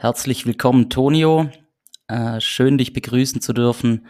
[0.00, 1.50] Herzlich willkommen, Tonio.
[2.06, 4.06] Äh, schön, dich begrüßen zu dürfen.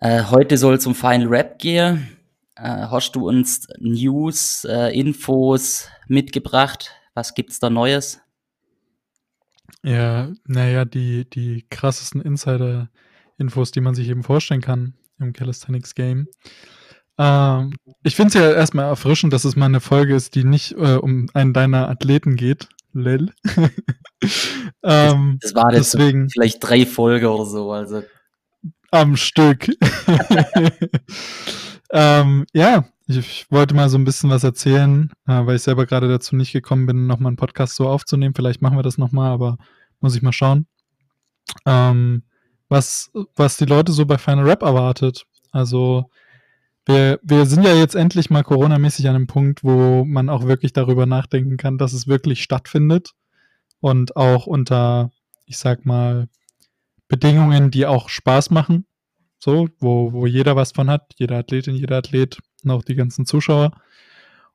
[0.00, 2.16] Äh, heute soll es um Final Rap gehen.
[2.54, 6.92] Äh, hast du uns News, äh, Infos mitgebracht?
[7.12, 8.20] Was gibt's da Neues?
[9.82, 16.28] Ja, naja, die, die krassesten Insider-Infos, die man sich eben vorstellen kann im Calisthenics Game.
[17.18, 17.72] Ähm,
[18.04, 20.94] ich finde es ja erstmal erfrischend, dass es mal eine Folge ist, die nicht äh,
[20.94, 22.68] um einen deiner Athleten geht.
[23.02, 23.32] Lel.
[24.82, 28.02] ähm, das, war deswegen vielleicht drei Folgen oder so, also.
[28.90, 29.68] Am Stück.
[31.92, 35.86] ähm, ja, ich, ich, wollte mal so ein bisschen was erzählen, äh, weil ich selber
[35.86, 38.34] gerade dazu nicht gekommen bin, nochmal einen Podcast so aufzunehmen.
[38.34, 39.58] Vielleicht machen wir das nochmal, aber
[40.00, 40.66] muss ich mal schauen.
[41.66, 42.22] Ähm,
[42.68, 45.26] was, was die Leute so bei Final Rap erwartet.
[45.50, 46.10] Also,
[46.86, 50.72] wir, wir sind ja jetzt endlich mal Corona-mäßig an einem Punkt, wo man auch wirklich
[50.72, 53.12] darüber nachdenken kann, dass es wirklich stattfindet
[53.80, 55.10] und auch unter,
[55.46, 56.28] ich sag mal,
[57.08, 58.86] Bedingungen, die auch Spaß machen.
[59.38, 63.26] So, wo, wo jeder was von hat, jeder Athletin, jeder Athlet und auch die ganzen
[63.26, 63.72] Zuschauer.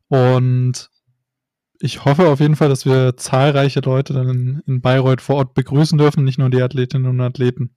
[0.08, 0.90] Und
[1.80, 5.54] ich hoffe auf jeden Fall, dass wir zahlreiche Leute dann in, in Bayreuth vor Ort
[5.54, 7.76] begrüßen dürfen, nicht nur die Athletinnen und Athleten.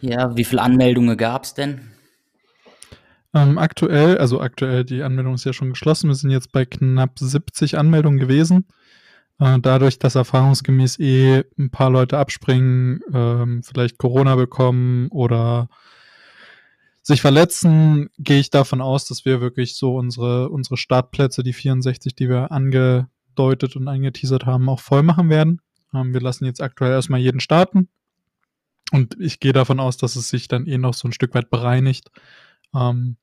[0.00, 1.80] Ja, wie viele Anmeldungen gab es denn?
[3.34, 6.08] Ähm, aktuell, also aktuell, die Anmeldung ist ja schon geschlossen.
[6.08, 8.66] Wir sind jetzt bei knapp 70 Anmeldungen gewesen.
[9.38, 15.68] Äh, dadurch, dass erfahrungsgemäß eh ein paar Leute abspringen, ähm, vielleicht Corona bekommen oder
[17.02, 22.14] sich verletzen, gehe ich davon aus, dass wir wirklich so unsere, unsere Startplätze, die 64,
[22.14, 25.60] die wir angedeutet und angeteasert haben, auch voll machen werden.
[25.94, 27.88] Ähm, wir lassen jetzt aktuell erstmal jeden starten.
[28.92, 31.50] Und ich gehe davon aus, dass es sich dann eh noch so ein Stück weit
[31.50, 32.10] bereinigt.
[32.74, 33.16] Ähm,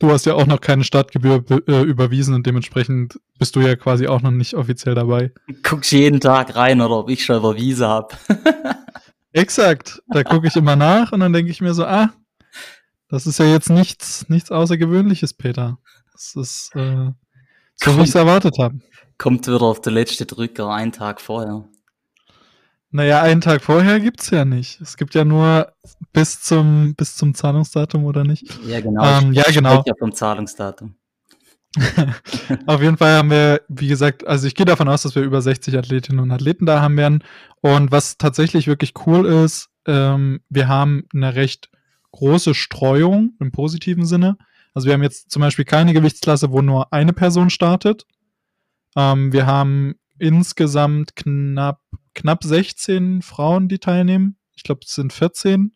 [0.00, 4.06] du hast ja auch noch keine Startgebühr äh, überwiesen und dementsprechend bist du ja quasi
[4.06, 5.32] auch noch nicht offiziell dabei.
[5.62, 8.14] Guckst jeden Tag rein oder ob ich schon überwiesen habe.
[9.32, 10.02] Exakt.
[10.08, 12.10] Da gucke ich immer nach und dann denke ich mir so, ah,
[13.08, 15.78] das ist ja jetzt nichts, nichts Außergewöhnliches, Peter.
[16.12, 17.10] Das ist äh,
[17.74, 18.78] so, kommt, wie ich es erwartet habe.
[19.18, 21.68] Kommt wieder auf der letzte Drücker einen Tag vorher.
[22.94, 24.80] Naja, einen Tag vorher gibt es ja nicht.
[24.82, 25.72] Es gibt ja nur
[26.12, 28.44] bis zum, bis zum Zahlungsdatum oder nicht.
[28.66, 29.02] Ja, genau.
[29.02, 29.82] Ähm, ja, genau.
[29.86, 30.94] Ja vom Zahlungsdatum.
[32.66, 35.40] Auf jeden Fall haben wir, wie gesagt, also ich gehe davon aus, dass wir über
[35.40, 37.24] 60 Athletinnen und Athleten da haben werden.
[37.62, 41.70] Und was tatsächlich wirklich cool ist, ähm, wir haben eine recht
[42.10, 44.36] große Streuung im positiven Sinne.
[44.74, 48.04] Also wir haben jetzt zum Beispiel keine Gewichtsklasse, wo nur eine Person startet.
[48.96, 51.80] Ähm, wir haben insgesamt knapp,
[52.14, 54.36] knapp 16 Frauen, die teilnehmen.
[54.54, 55.72] Ich glaube, es sind 14.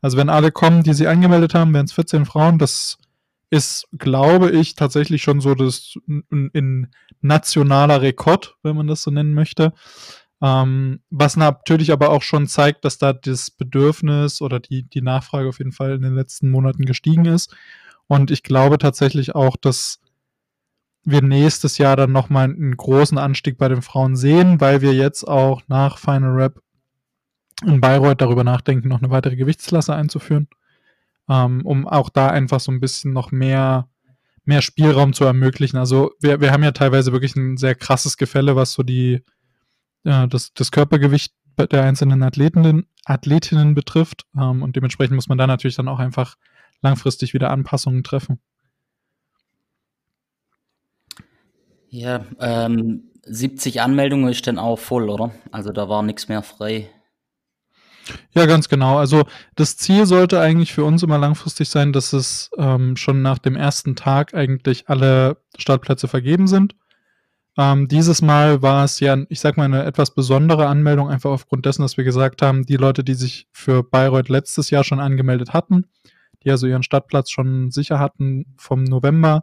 [0.00, 2.58] Also wenn alle kommen, die sie angemeldet haben, wären es 14 Frauen.
[2.58, 2.96] Das
[3.50, 6.88] ist, glaube ich, tatsächlich schon so das ein,
[7.20, 9.74] nationaler Rekord, wenn man das so nennen möchte.
[10.40, 15.50] Ähm, was natürlich aber auch schon zeigt, dass da das Bedürfnis oder die, die Nachfrage
[15.50, 17.54] auf jeden Fall in den letzten Monaten gestiegen ist.
[18.06, 20.00] Und ich glaube tatsächlich auch, dass
[21.04, 25.24] wir nächstes Jahr dann nochmal einen großen Anstieg bei den Frauen sehen, weil wir jetzt
[25.26, 26.60] auch nach Final Rap
[27.64, 30.48] in Bayreuth darüber nachdenken, noch eine weitere Gewichtsklasse einzuführen,
[31.28, 33.88] ähm, um auch da einfach so ein bisschen noch mehr,
[34.44, 35.76] mehr Spielraum zu ermöglichen.
[35.76, 39.22] Also wir, wir haben ja teilweise wirklich ein sehr krasses Gefälle, was so die,
[40.04, 44.26] äh, das, das Körpergewicht der einzelnen Athletinnen, Athletinnen betrifft.
[44.36, 46.36] Ähm, und dementsprechend muss man da natürlich dann auch einfach
[46.82, 48.40] langfristig wieder Anpassungen treffen.
[51.90, 55.32] Ja, ähm, 70 Anmeldungen ist dann auch voll, oder?
[55.50, 56.88] Also da war nichts mehr frei.
[58.32, 58.98] Ja, ganz genau.
[58.98, 59.24] Also
[59.56, 63.56] das Ziel sollte eigentlich für uns immer langfristig sein, dass es ähm, schon nach dem
[63.56, 66.74] ersten Tag eigentlich alle Startplätze vergeben sind.
[67.58, 71.66] Ähm, dieses Mal war es ja, ich sag mal, eine etwas besondere Anmeldung, einfach aufgrund
[71.66, 75.52] dessen, dass wir gesagt haben, die Leute, die sich für Bayreuth letztes Jahr schon angemeldet
[75.52, 75.86] hatten,
[76.44, 79.42] die also ihren Startplatz schon sicher hatten vom November,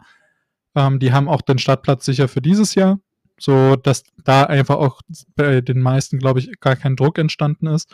[0.78, 3.00] ähm, die haben auch den Startplatz sicher für dieses Jahr,
[3.40, 5.02] so dass da einfach auch
[5.36, 7.94] bei den meisten, glaube ich, gar kein Druck entstanden ist.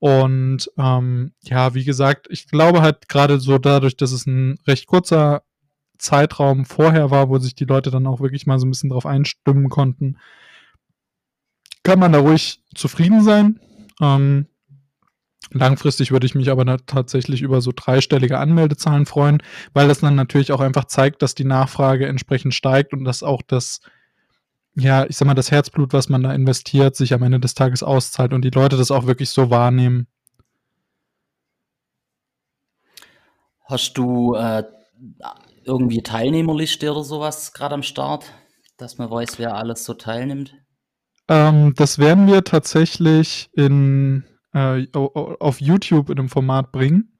[0.00, 4.86] Und ähm, ja, wie gesagt, ich glaube halt gerade so dadurch, dass es ein recht
[4.86, 5.42] kurzer
[5.98, 9.06] Zeitraum vorher war, wo sich die Leute dann auch wirklich mal so ein bisschen drauf
[9.06, 10.18] einstimmen konnten,
[11.84, 13.60] kann man da ruhig zufrieden sein.
[14.00, 14.46] Ähm,
[15.52, 19.42] Langfristig würde ich mich aber tatsächlich über so dreistellige Anmeldezahlen freuen,
[19.72, 23.42] weil das dann natürlich auch einfach zeigt, dass die Nachfrage entsprechend steigt und dass auch
[23.42, 23.80] das,
[24.74, 27.82] ja, ich sag mal, das Herzblut, was man da investiert, sich am Ende des Tages
[27.82, 30.06] auszahlt und die Leute das auch wirklich so wahrnehmen.
[33.64, 34.64] Hast du äh,
[35.64, 38.32] irgendwie Teilnehmerliste oder sowas gerade am Start,
[38.76, 40.54] dass man weiß, wer alles so teilnimmt?
[41.28, 44.24] Ähm, das werden wir tatsächlich in,
[44.54, 47.12] äh, auf YouTube in einem Format bringen.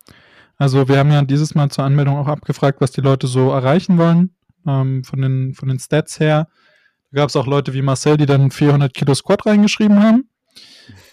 [0.57, 3.97] Also wir haben ja dieses Mal zur Anmeldung auch abgefragt, was die Leute so erreichen
[3.97, 4.35] wollen,
[4.67, 6.49] ähm, von, den, von den Stats her.
[7.11, 10.29] Da gab es auch Leute wie Marcel, die dann 400 Kilo Squat reingeschrieben haben.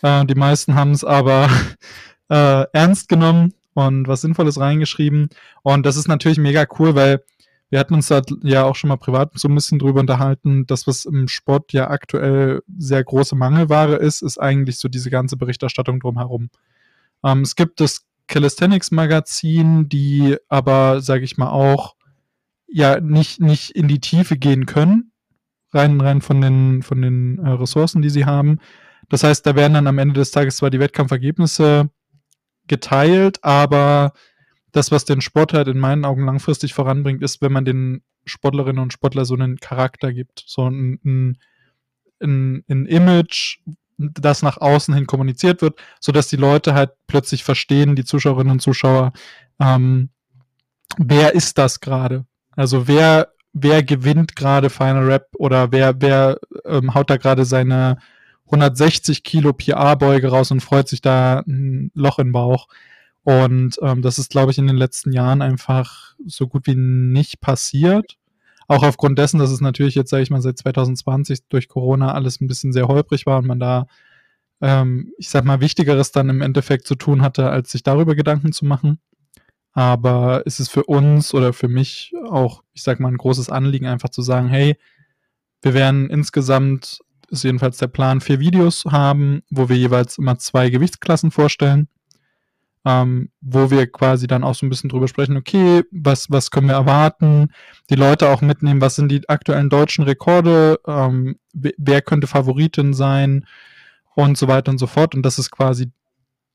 [0.02, 1.50] Äh, die meisten haben es aber
[2.30, 5.30] äh, ernst genommen und was Sinnvolles reingeschrieben.
[5.62, 7.24] Und das ist natürlich mega cool, weil
[7.70, 10.66] wir hatten uns da ja auch schon mal privat so ein bisschen drüber unterhalten.
[10.68, 15.36] Das, was im Sport ja aktuell sehr große Mangelware ist, ist eigentlich so diese ganze
[15.36, 16.50] Berichterstattung drumherum.
[17.24, 21.96] Ähm, es gibt das Calisthenics Magazin, die aber, sage ich mal, auch
[22.68, 25.12] ja nicht, nicht in die Tiefe gehen können,
[25.74, 28.60] rein, rein von den, von den äh, Ressourcen, die sie haben.
[29.10, 31.90] Das heißt, da werden dann am Ende des Tages zwar die Wettkampfergebnisse
[32.68, 34.14] geteilt, aber
[34.76, 38.82] das, was den Sport halt in meinen Augen langfristig voranbringt, ist, wenn man den Sportlerinnen
[38.82, 41.38] und Sportler so einen Charakter gibt, so ein, ein,
[42.22, 43.60] ein, ein Image,
[43.98, 48.62] das nach außen hin kommuniziert wird, sodass die Leute halt plötzlich verstehen, die Zuschauerinnen und
[48.62, 49.14] Zuschauer,
[49.62, 50.10] ähm,
[50.98, 52.26] wer ist das gerade?
[52.52, 57.98] Also wer, wer gewinnt gerade Final Rap oder wer, wer ähm, haut da gerade seine
[58.48, 62.68] 160 Kilo PR-Beuge raus und freut sich da ein Loch im Bauch.
[63.26, 67.42] Und ähm, das ist, glaube ich, in den letzten Jahren einfach so gut wie nicht
[67.42, 68.18] passiert.
[68.68, 72.40] Auch aufgrund dessen, dass es natürlich jetzt, sage ich mal, seit 2020 durch Corona alles
[72.40, 73.88] ein bisschen sehr holprig war und man da,
[74.62, 78.52] ähm, ich sag mal, Wichtigeres dann im Endeffekt zu tun hatte, als sich darüber Gedanken
[78.52, 79.00] zu machen.
[79.74, 83.88] Aber ist es für uns oder für mich auch, ich sag mal, ein großes Anliegen,
[83.88, 84.78] einfach zu sagen, hey,
[85.64, 87.00] wir werden insgesamt,
[87.30, 91.88] ist jedenfalls der Plan, vier Videos haben, wo wir jeweils immer zwei Gewichtsklassen vorstellen
[92.86, 96.68] ähm, wo wir quasi dann auch so ein bisschen drüber sprechen, okay, was, was können
[96.68, 97.50] wir erwarten,
[97.90, 103.48] die Leute auch mitnehmen, was sind die aktuellen deutschen Rekorde, ähm, wer könnte Favoritin sein
[104.14, 105.16] und so weiter und so fort.
[105.16, 105.92] Und das ist quasi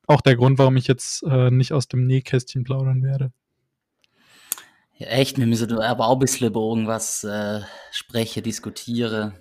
[0.07, 3.31] auch der Grund, warum ich jetzt äh, nicht aus dem Nähkästchen plaudern werde.
[4.97, 7.61] Ja, echt, wir müssen aber auch ein bisschen über irgendwas äh,
[7.91, 9.33] sprechen, diskutieren.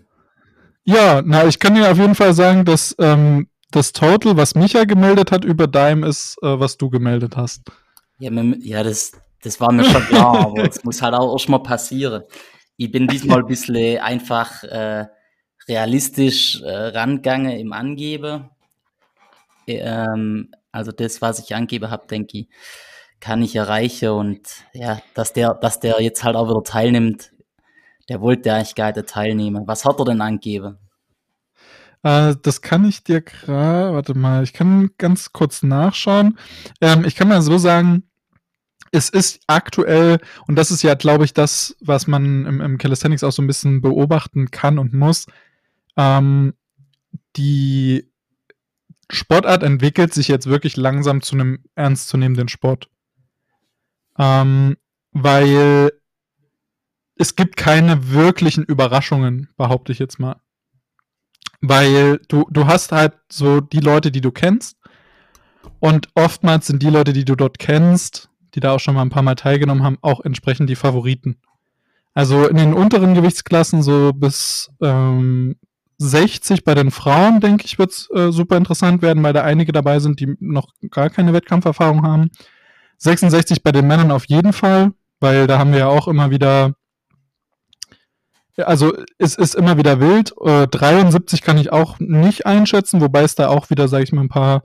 [0.85, 4.85] Ja, na, ich kann dir auf jeden Fall sagen, dass ähm, das Total, was Micha
[4.85, 7.63] gemeldet hat über Dime, ist, äh, was du gemeldet hast.
[8.19, 8.31] Ja,
[8.61, 9.13] ja das,
[9.43, 12.23] das war mir schon klar, aber es muss halt auch erstmal passieren.
[12.77, 15.07] Ich bin diesmal ein bisschen einfach äh,
[15.69, 18.51] realistisch äh, rangegangen im Angeben.
[19.67, 22.49] Ähm, also das, was ich angebe habe, denke ich,
[23.21, 24.41] kann ich erreichen und
[24.73, 27.33] ja, dass der, dass der jetzt halt auch wieder teilnimmt,
[28.09, 29.67] der wollte eigentlich gar nicht teilnehmen.
[29.67, 30.79] Was hat er denn angegeben?
[32.03, 36.39] Äh, das kann ich dir gerade, warte mal, ich kann ganz kurz nachschauen.
[36.81, 38.05] Ähm, ich kann mal so sagen,
[38.93, 43.23] es ist aktuell, und das ist ja, glaube ich, das, was man im, im Calisthenics
[43.23, 45.27] auch so ein bisschen beobachten kann und muss,
[45.97, 46.55] ähm,
[47.37, 48.11] die
[49.11, 52.89] Sportart entwickelt sich jetzt wirklich langsam zu einem ernstzunehmenden Sport.
[54.19, 54.77] Ähm,
[55.13, 55.93] weil
[57.17, 60.41] es gibt keine wirklichen Überraschungen, behaupte ich jetzt mal.
[61.61, 64.77] Weil du, du hast halt so die Leute, die du kennst.
[65.79, 69.11] Und oftmals sind die Leute, die du dort kennst, die da auch schon mal ein
[69.11, 71.37] paar Mal teilgenommen haben, auch entsprechend die Favoriten.
[72.15, 75.57] Also in den unteren Gewichtsklassen, so bis ähm,
[75.99, 79.73] 60 bei den Frauen, denke ich, wird es äh, super interessant werden, weil da einige
[79.73, 82.31] dabei sind, die noch gar keine Wettkampferfahrung haben.
[82.99, 86.75] 66 bei den Männern auf jeden Fall, weil da haben wir ja auch immer wieder
[88.57, 90.35] also es ist immer wieder wild.
[90.41, 94.23] Äh, 73 kann ich auch nicht einschätzen, wobei es da auch wieder, sage ich mal,
[94.23, 94.65] ein paar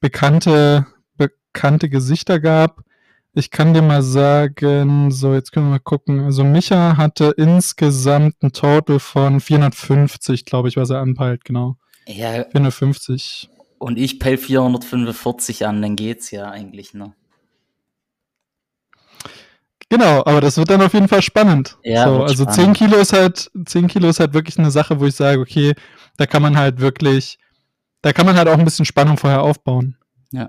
[0.00, 0.86] bekannte,
[1.16, 2.82] bekannte Gesichter gab.
[3.34, 6.20] Ich kann dir mal sagen, so, jetzt können wir mal gucken.
[6.20, 11.76] Also Micha hatte insgesamt ein Total von 450, glaube ich, was er anpeilt, genau.
[12.06, 12.44] Ja.
[12.44, 13.48] 450.
[13.78, 17.14] Und ich peil 445 an, dann geht's ja eigentlich, ne?
[19.92, 21.76] Genau, aber das wird dann auf jeden Fall spannend.
[21.84, 22.78] Ja, so, also spannend.
[22.78, 25.74] 10 Kilo ist halt, 10 Kilo ist halt wirklich eine Sache, wo ich sage, okay,
[26.16, 27.38] da kann man halt wirklich,
[28.00, 29.98] da kann man halt auch ein bisschen Spannung vorher aufbauen.
[30.30, 30.48] Ja.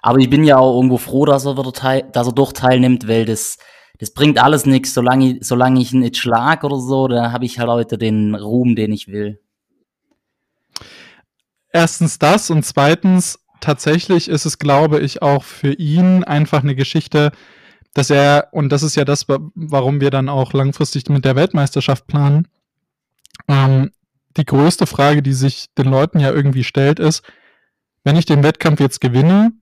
[0.00, 3.08] Aber ich bin ja auch irgendwo froh, dass er, wieder teil, dass er doch teilnimmt,
[3.08, 3.58] weil das,
[3.98, 7.58] das bringt alles nichts, solange ich, solange ich nicht schlag oder so, da habe ich
[7.58, 9.40] halt heute den Ruhm, den ich will.
[11.72, 17.32] Erstens das und zweitens, tatsächlich ist es, glaube ich, auch für ihn einfach eine Geschichte,
[17.94, 22.06] dass er, und das ist ja das, warum wir dann auch langfristig mit der Weltmeisterschaft
[22.06, 22.48] planen,
[23.48, 23.92] ähm,
[24.36, 27.22] die größte Frage, die sich den Leuten ja irgendwie stellt, ist,
[28.02, 29.52] wenn ich den Wettkampf jetzt gewinne,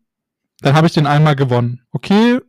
[0.61, 1.83] dann habe ich den einmal gewonnen.
[1.93, 2.41] Okay,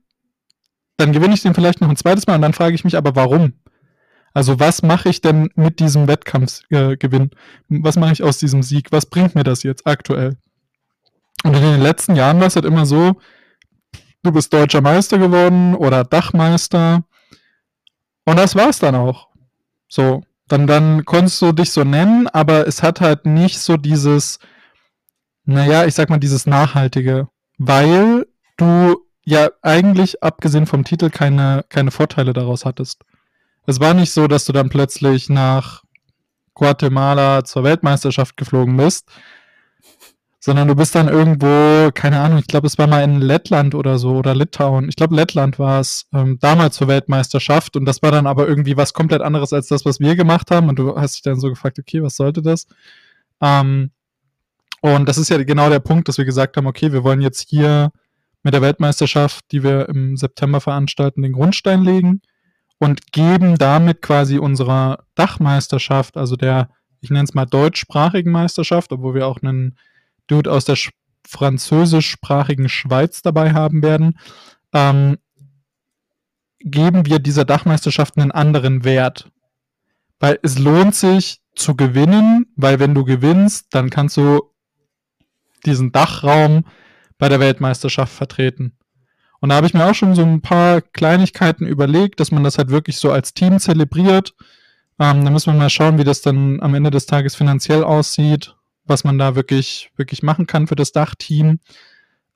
[0.97, 3.15] dann gewinne ich den vielleicht noch ein zweites Mal und dann frage ich mich aber,
[3.15, 3.53] warum?
[4.33, 7.31] Also was mache ich denn mit diesem Wettkampfgewinn?
[7.31, 7.35] Äh,
[7.67, 8.91] was mache ich aus diesem Sieg?
[8.91, 10.37] Was bringt mir das jetzt aktuell?
[11.43, 13.19] Und in den letzten Jahren war es halt immer so,
[14.23, 17.03] du bist deutscher Meister geworden oder Dachmeister.
[18.25, 19.27] Und das war's dann auch.
[19.87, 24.39] So, dann, dann konntest du dich so nennen, aber es hat halt nicht so dieses,
[25.45, 27.27] naja, ich sag mal, dieses Nachhaltige,
[27.57, 28.25] weil
[28.57, 33.03] du ja eigentlich, abgesehen vom Titel, keine, keine Vorteile daraus hattest.
[33.65, 35.83] Es war nicht so, dass du dann plötzlich nach
[36.53, 39.09] Guatemala zur Weltmeisterschaft geflogen bist,
[40.45, 43.97] sondern du bist dann irgendwo, keine Ahnung, ich glaube, es war mal in Lettland oder
[43.97, 44.89] so oder Litauen.
[44.89, 48.75] Ich glaube, Lettland war es ähm, damals zur Weltmeisterschaft und das war dann aber irgendwie
[48.75, 50.67] was komplett anderes als das, was wir gemacht haben.
[50.67, 52.67] Und du hast dich dann so gefragt, okay, was sollte das?
[53.39, 53.91] Ähm,
[54.81, 57.47] und das ist ja genau der Punkt, dass wir gesagt haben, okay, wir wollen jetzt
[57.47, 57.93] hier
[58.43, 62.21] mit der Weltmeisterschaft, die wir im September veranstalten, den Grundstein legen
[62.79, 66.67] und geben damit quasi unserer Dachmeisterschaft, also der,
[66.99, 69.77] ich nenne es mal deutschsprachigen Meisterschaft, obwohl wir auch einen
[70.27, 70.77] Dude aus der
[71.27, 74.19] französischsprachigen Schweiz dabei haben werden,
[74.73, 75.17] ähm,
[76.59, 79.29] geben wir dieser Dachmeisterschaft einen anderen Wert.
[80.19, 84.41] Weil es lohnt sich zu gewinnen, weil wenn du gewinnst, dann kannst du
[85.65, 86.65] diesen Dachraum
[87.17, 88.77] bei der Weltmeisterschaft vertreten.
[89.39, 92.57] Und da habe ich mir auch schon so ein paar Kleinigkeiten überlegt, dass man das
[92.57, 94.33] halt wirklich so als Team zelebriert.
[94.99, 98.55] Ähm, da müssen wir mal schauen, wie das dann am Ende des Tages finanziell aussieht
[98.85, 101.59] was man da wirklich, wirklich machen kann für das Dachteam.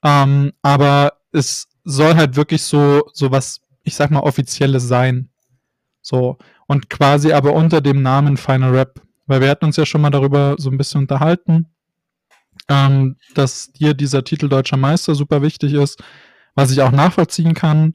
[0.03, 5.29] Ähm, aber es soll halt wirklich so, so was, ich sag mal, offizielles sein.
[6.01, 6.37] So.
[6.67, 9.01] Und quasi aber unter dem Namen Final Rap.
[9.25, 11.67] Weil wir hatten uns ja schon mal darüber so ein bisschen unterhalten,
[12.69, 16.01] ähm, dass dir dieser Titel Deutscher Meister super wichtig ist,
[16.55, 17.93] was ich auch nachvollziehen kann.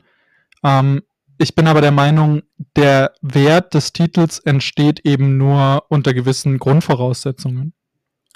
[0.63, 1.03] Ähm,
[1.39, 2.43] ich bin aber der Meinung,
[2.77, 7.73] der Wert des Titels entsteht eben nur unter gewissen Grundvoraussetzungen.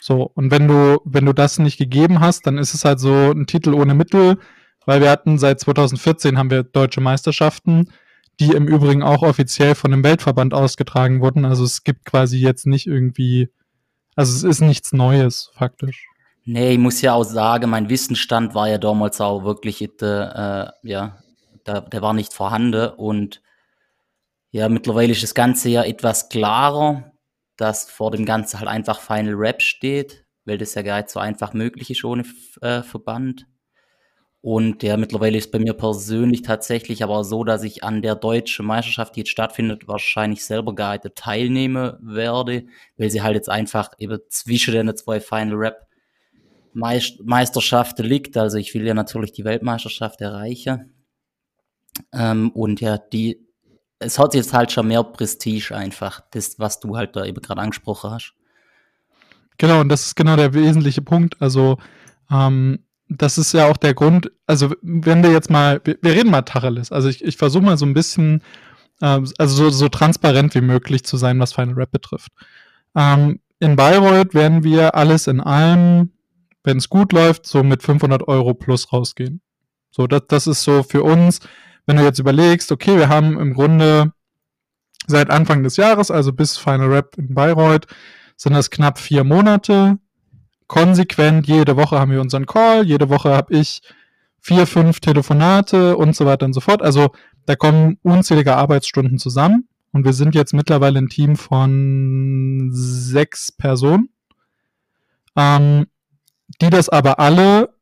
[0.00, 3.30] So, und wenn du, wenn du das nicht gegeben hast, dann ist es halt so
[3.30, 4.38] ein Titel ohne Mittel,
[4.84, 7.90] weil wir hatten seit 2014 haben wir deutsche Meisterschaften,
[8.38, 11.44] die im Übrigen auch offiziell von dem Weltverband ausgetragen wurden.
[11.44, 13.48] Also es gibt quasi jetzt nicht irgendwie,
[14.14, 16.06] also es ist nichts Neues, faktisch.
[16.44, 21.18] Nee, ich muss ja auch sagen, mein Wissensstand war ja damals auch wirklich, äh, ja,
[21.64, 23.42] da, der war nicht vorhanden und
[24.52, 27.12] ja, mittlerweile ist das Ganze ja etwas klarer
[27.56, 31.20] dass vor dem Ganzen halt einfach Final Rap steht, weil das ja gar nicht so
[31.20, 32.24] einfach möglich ist ohne
[32.60, 33.46] äh, Verband.
[34.42, 38.64] Und ja, mittlerweile ist bei mir persönlich tatsächlich aber so, dass ich an der deutschen
[38.64, 43.90] Meisterschaft, die jetzt stattfindet, wahrscheinlich selber gar nicht teilnehmen werde, weil sie halt jetzt einfach
[43.98, 45.86] eben zwischen den zwei Final Rap
[46.74, 48.36] Meisterschaften liegt.
[48.36, 50.92] Also ich will ja natürlich die Weltmeisterschaft erreichen.
[52.12, 53.45] Ähm, und ja, die
[53.98, 57.60] es hat jetzt halt schon mehr Prestige einfach, das, was du halt da eben gerade
[57.60, 58.34] angesprochen hast.
[59.58, 61.40] Genau, und das ist genau der wesentliche Punkt.
[61.40, 61.78] Also,
[62.30, 66.30] ähm, das ist ja auch der Grund, also wenn wir jetzt mal, wir, wir reden
[66.30, 68.42] mal Tacheles, also ich, ich versuche mal so ein bisschen,
[69.00, 72.32] äh, also so, so transparent wie möglich zu sein, was Final Rap betrifft.
[72.94, 76.10] Ähm, in Bayreuth werden wir alles in allem,
[76.64, 79.40] wenn es gut läuft, so mit 500 Euro plus rausgehen.
[79.90, 81.40] So, das, das ist so für uns
[81.86, 84.12] wenn du jetzt überlegst, okay, wir haben im Grunde
[85.06, 87.86] seit Anfang des Jahres, also bis Final Rap in Bayreuth,
[88.36, 89.98] sind das knapp vier Monate.
[90.66, 93.82] Konsequent, jede Woche haben wir unseren Call, jede Woche habe ich
[94.40, 96.82] vier, fünf Telefonate und so weiter und so fort.
[96.82, 97.10] Also
[97.46, 104.08] da kommen unzählige Arbeitsstunden zusammen und wir sind jetzt mittlerweile ein Team von sechs Personen,
[105.36, 105.86] ähm,
[106.60, 107.74] die das aber alle,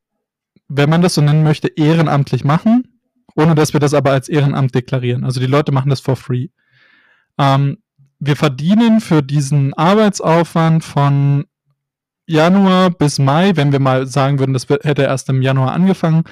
[0.69, 2.94] wenn man das so nennen möchte, ehrenamtlich machen
[3.35, 5.25] ohne dass wir das aber als Ehrenamt deklarieren.
[5.25, 6.49] Also die Leute machen das for free.
[7.39, 7.79] Ähm,
[8.19, 11.45] wir verdienen für diesen Arbeitsaufwand von
[12.27, 16.25] Januar bis Mai, wenn wir mal sagen würden, das hätte erst im Januar angefangen,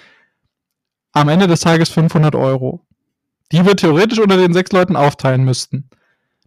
[1.12, 2.86] am Ende des Tages 500 Euro,
[3.50, 5.90] die wir theoretisch unter den sechs Leuten aufteilen müssten.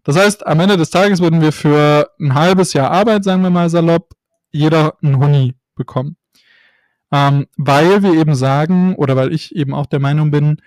[0.04, 3.50] Das heißt, am Ende des Tages würden wir für ein halbes Jahr Arbeit, sagen wir
[3.50, 4.14] mal salopp,
[4.52, 6.18] jeder einen Huni bekommen.
[7.12, 10.62] Ähm, weil wir eben sagen, oder weil ich eben auch der Meinung bin,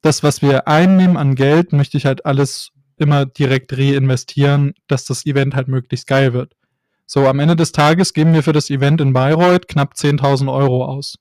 [0.00, 5.26] das, was wir einnehmen an Geld, möchte ich halt alles immer direkt reinvestieren, dass das
[5.26, 6.54] Event halt möglichst geil wird.
[7.06, 10.84] So, am Ende des Tages geben wir für das Event in Bayreuth knapp 10.000 Euro
[10.84, 11.18] aus.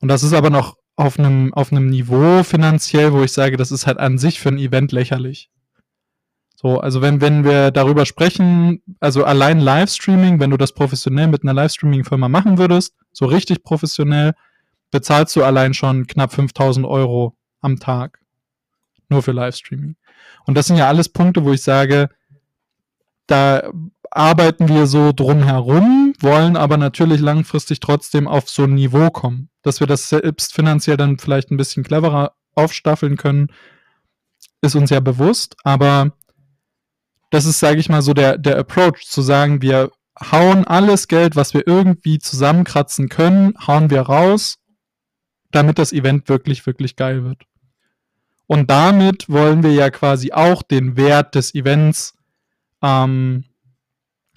[0.00, 3.72] Und das ist aber noch auf einem, auf einem Niveau finanziell, wo ich sage, das
[3.72, 5.50] ist halt an sich für ein Event lächerlich.
[6.60, 11.44] So, also wenn, wenn wir darüber sprechen, also allein Livestreaming, wenn du das professionell mit
[11.44, 14.32] einer Livestreaming-Firma machen würdest, so richtig professionell,
[14.90, 18.18] bezahlst du allein schon knapp 5000 Euro am Tag.
[19.08, 19.94] Nur für Livestreaming.
[20.46, 22.08] Und das sind ja alles Punkte, wo ich sage,
[23.28, 23.70] da
[24.10, 29.78] arbeiten wir so drumherum, wollen aber natürlich langfristig trotzdem auf so ein Niveau kommen, dass
[29.78, 33.52] wir das selbst finanziell dann vielleicht ein bisschen cleverer aufstaffeln können,
[34.60, 36.17] ist uns ja bewusst, aber
[37.30, 41.36] das ist, sage ich mal, so der, der Approach, zu sagen, wir hauen alles Geld,
[41.36, 44.58] was wir irgendwie zusammenkratzen können, hauen wir raus,
[45.50, 47.42] damit das Event wirklich, wirklich geil wird.
[48.46, 52.14] Und damit wollen wir ja quasi auch den Wert des Events
[52.82, 53.44] ähm,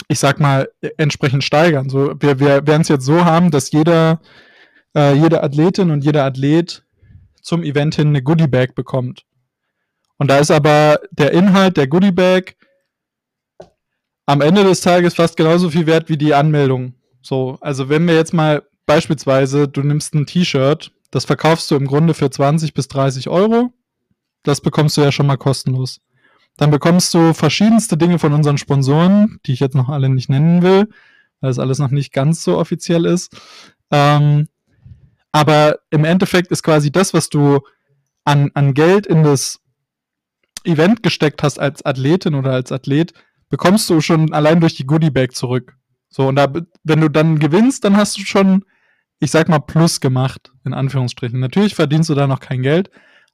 [0.07, 1.89] ich sag mal, entsprechend steigern.
[1.89, 4.19] So, wir, wir werden es jetzt so haben, dass jeder,
[4.95, 6.83] äh, jede Athletin und jeder Athlet
[7.41, 9.25] zum Event hin eine Goodie Bag bekommt.
[10.17, 12.55] Und da ist aber der Inhalt der Goodie Bag
[14.31, 16.93] am Ende des Tages fast genauso viel wert wie die Anmeldung.
[17.21, 21.85] So, also wenn wir jetzt mal beispielsweise, du nimmst ein T-Shirt, das verkaufst du im
[21.85, 23.73] Grunde für 20 bis 30 Euro,
[24.43, 25.99] das bekommst du ja schon mal kostenlos.
[26.55, 30.61] Dann bekommst du verschiedenste Dinge von unseren Sponsoren, die ich jetzt noch alle nicht nennen
[30.61, 30.87] will,
[31.41, 33.35] weil es alles noch nicht ganz so offiziell ist.
[33.91, 34.47] Ähm,
[35.33, 37.59] aber im Endeffekt ist quasi das, was du
[38.23, 39.59] an, an Geld in das
[40.63, 43.13] Event gesteckt hast als Athletin oder als Athlet,
[43.51, 45.77] bekommst du schon allein durch die Goodie Bag zurück.
[46.09, 46.51] So, und da,
[46.83, 48.65] wenn du dann gewinnst, dann hast du schon,
[49.19, 51.39] ich sag mal, Plus gemacht, in Anführungsstrichen.
[51.39, 52.89] Natürlich verdienst du da noch kein Geld,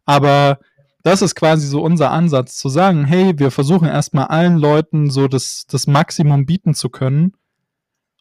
[0.06, 0.60] aber
[1.04, 5.28] das ist quasi so unser Ansatz, zu sagen, hey, wir versuchen erstmal allen Leuten so
[5.28, 7.34] das, das Maximum bieten zu können.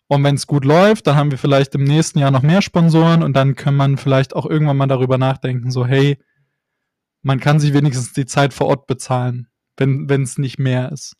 [0.06, 3.24] Und wenn es gut läuft, dann haben wir vielleicht im nächsten Jahr noch mehr Sponsoren
[3.24, 6.18] und dann kann man vielleicht auch irgendwann mal darüber nachdenken, so, hey,
[7.22, 11.16] man kann sich wenigstens die Zeit vor Ort bezahlen, wenn es nicht mehr ist.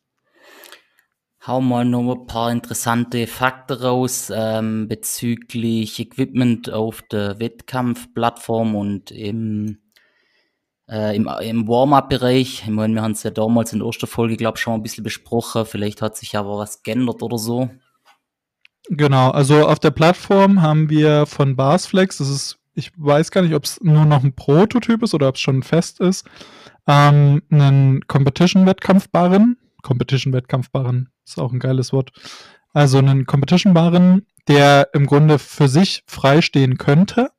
[1.47, 9.11] Hau mal noch ein paar interessante Fakten raus ähm, bezüglich Equipment auf der Wettkampfplattform und
[9.11, 9.77] im
[10.89, 14.35] äh, im, im Warm-up-Bereich, ich meine, wir haben es ja damals in der ersten Folge,
[14.35, 15.65] glaube ich, schon ein bisschen besprochen.
[15.65, 17.69] Vielleicht hat sich aber was geändert oder so.
[18.89, 23.55] Genau, also auf der Plattform haben wir von Barsflex, das ist, ich weiß gar nicht,
[23.55, 26.25] ob es nur noch ein Prototyp ist oder ob es schon fest ist,
[26.87, 29.57] ähm, einen Competition-Wettkampfbarren.
[29.81, 32.11] Competition-Wettkampfbarren ist auch ein geiles Wort.
[32.73, 37.31] Also einen Competition-Barren, der im Grunde für sich freistehen könnte.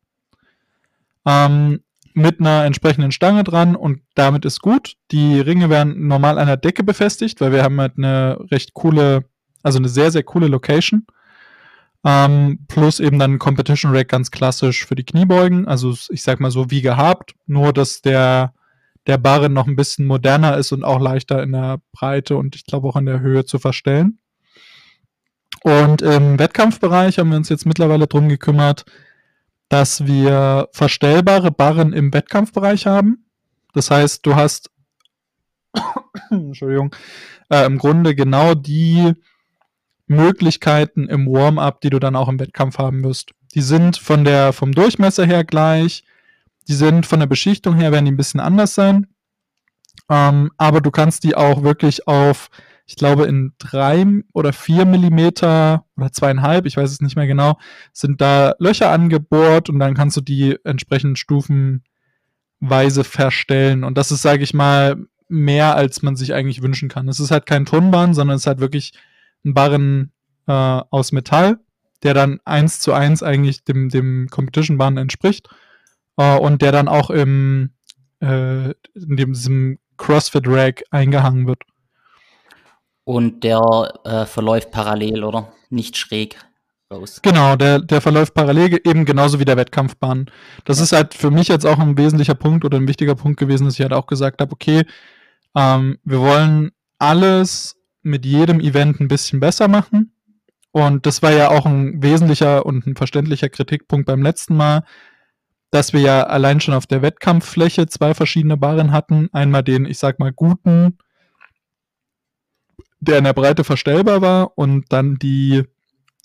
[1.25, 1.81] Ähm,
[2.15, 4.97] mit einer entsprechenden Stange dran und damit ist gut.
[5.13, 9.25] Die Ringe werden normal an der Decke befestigt, weil wir haben halt eine recht coole,
[9.63, 11.07] also eine sehr, sehr coole Location.
[12.05, 15.67] Ähm, plus eben dann Competition Rack ganz klassisch für die Kniebeugen.
[15.67, 18.53] Also ich sag mal so wie gehabt, nur dass der,
[19.09, 22.65] der Barren noch ein bisschen moderner ist und auch leichter in der Breite und ich
[22.65, 24.19] glaube auch in der Höhe zu verstellen.
[25.63, 28.85] Und im Wettkampfbereich haben wir uns jetzt mittlerweile drum gekümmert,
[29.69, 33.25] dass wir verstellbare Barren im Wettkampfbereich haben.
[33.73, 34.71] Das heißt, du hast
[36.31, 36.95] Entschuldigung,
[37.51, 39.15] äh, im Grunde genau die
[40.07, 43.33] Möglichkeiten im Warm-up, die du dann auch im Wettkampf haben wirst.
[43.55, 46.05] Die sind von der, vom Durchmesser her gleich,
[46.69, 49.07] die sind von der Beschichtung her, werden die ein bisschen anders sein.
[50.11, 52.51] Ähm, aber du kannst die auch wirklich auf
[52.89, 57.59] ich glaube, in drei oder vier Millimeter oder zweieinhalb, ich weiß es nicht mehr genau,
[57.93, 61.83] sind da Löcher angebohrt und dann kannst du die entsprechend stufenweise
[63.05, 63.85] verstellen.
[63.85, 64.97] Und das ist, sage ich mal,
[65.29, 67.09] mehr, als man sich eigentlich wünschen kann.
[67.09, 68.95] Es ist halt kein Tonbahn, sondern es ist halt wirklich
[69.45, 70.11] ein Barren
[70.47, 71.59] äh, aus Metall,
[72.03, 75.51] der dann eins zu eins eigentlich dem, dem Competition-Bahn entspricht
[76.19, 77.71] äh, und der dann auch im,
[78.21, 81.63] äh, in diesem CrossFit-Rack eingehangen wird.
[83.05, 85.53] Und der äh, verläuft parallel, oder?
[85.71, 86.37] Nicht schräg
[86.93, 87.21] raus.
[87.23, 90.27] Genau, der, der verläuft parallel, eben genauso wie der Wettkampfbahn.
[90.65, 90.85] Das ja.
[90.85, 93.75] ist halt für mich jetzt auch ein wesentlicher Punkt oder ein wichtiger Punkt gewesen, dass
[93.75, 94.85] ich halt auch gesagt habe, okay,
[95.57, 100.13] ähm, wir wollen alles mit jedem Event ein bisschen besser machen.
[100.71, 104.85] Und das war ja auch ein wesentlicher und ein verständlicher Kritikpunkt beim letzten Mal,
[105.71, 109.29] dass wir ja allein schon auf der Wettkampffläche zwei verschiedene Barren hatten.
[109.33, 110.99] Einmal den, ich sag mal, guten
[113.01, 115.65] der in der Breite verstellbar war und dann die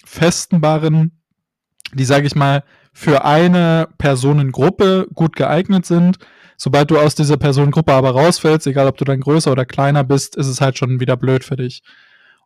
[0.06, 1.12] festen Barren,
[1.94, 6.18] die, sage ich mal, für eine Personengruppe gut geeignet sind.
[6.58, 10.36] Sobald du aus dieser Personengruppe aber rausfällst, egal ob du dann größer oder kleiner bist,
[10.36, 11.82] ist es halt schon wieder blöd für dich.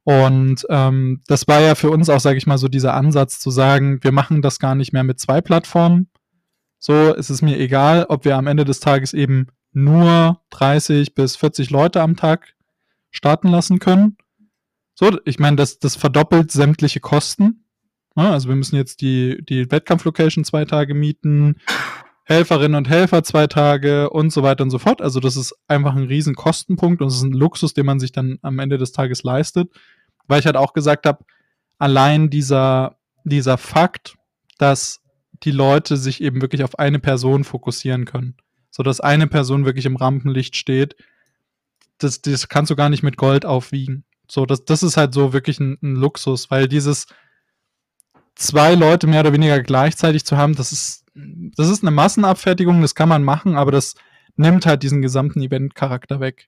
[0.03, 3.51] Und ähm, das war ja für uns auch, sage ich mal, so dieser Ansatz zu
[3.51, 6.09] sagen, wir machen das gar nicht mehr mit zwei Plattformen.
[6.79, 11.35] So ist es mir egal, ob wir am Ende des Tages eben nur 30 bis
[11.35, 12.55] 40 Leute am Tag
[13.11, 14.17] starten lassen können.
[14.93, 17.65] So, ich meine, das, das verdoppelt sämtliche Kosten.
[18.15, 21.57] Ja, also wir müssen jetzt die, die Wettkampflocation zwei Tage mieten.
[22.23, 25.01] Helferinnen und Helfer zwei Tage und so weiter und so fort.
[25.01, 28.11] Also das ist einfach ein riesen Kostenpunkt und es ist ein Luxus, den man sich
[28.11, 29.71] dann am Ende des Tages leistet.
[30.27, 31.23] Weil ich halt auch gesagt habe,
[31.77, 34.15] allein dieser, dieser Fakt,
[34.57, 34.99] dass
[35.43, 38.35] die Leute sich eben wirklich auf eine Person fokussieren können,
[38.71, 40.95] so dass eine Person wirklich im Rampenlicht steht,
[41.97, 44.03] das, das kannst du gar nicht mit Gold aufwiegen.
[44.29, 47.07] So, das, das ist halt so wirklich ein, ein Luxus, weil dieses
[48.35, 51.07] zwei Leute mehr oder weniger gleichzeitig zu haben, das ist
[51.55, 53.95] das ist eine Massenabfertigung, das kann man machen, aber das
[54.35, 56.47] nimmt halt diesen gesamten Event-Charakter weg.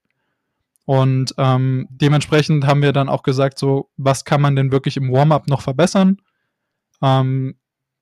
[0.85, 5.11] Und ähm, dementsprechend haben wir dann auch gesagt, so, was kann man denn wirklich im
[5.11, 6.21] Warm-up noch verbessern?
[7.01, 7.55] Ähm,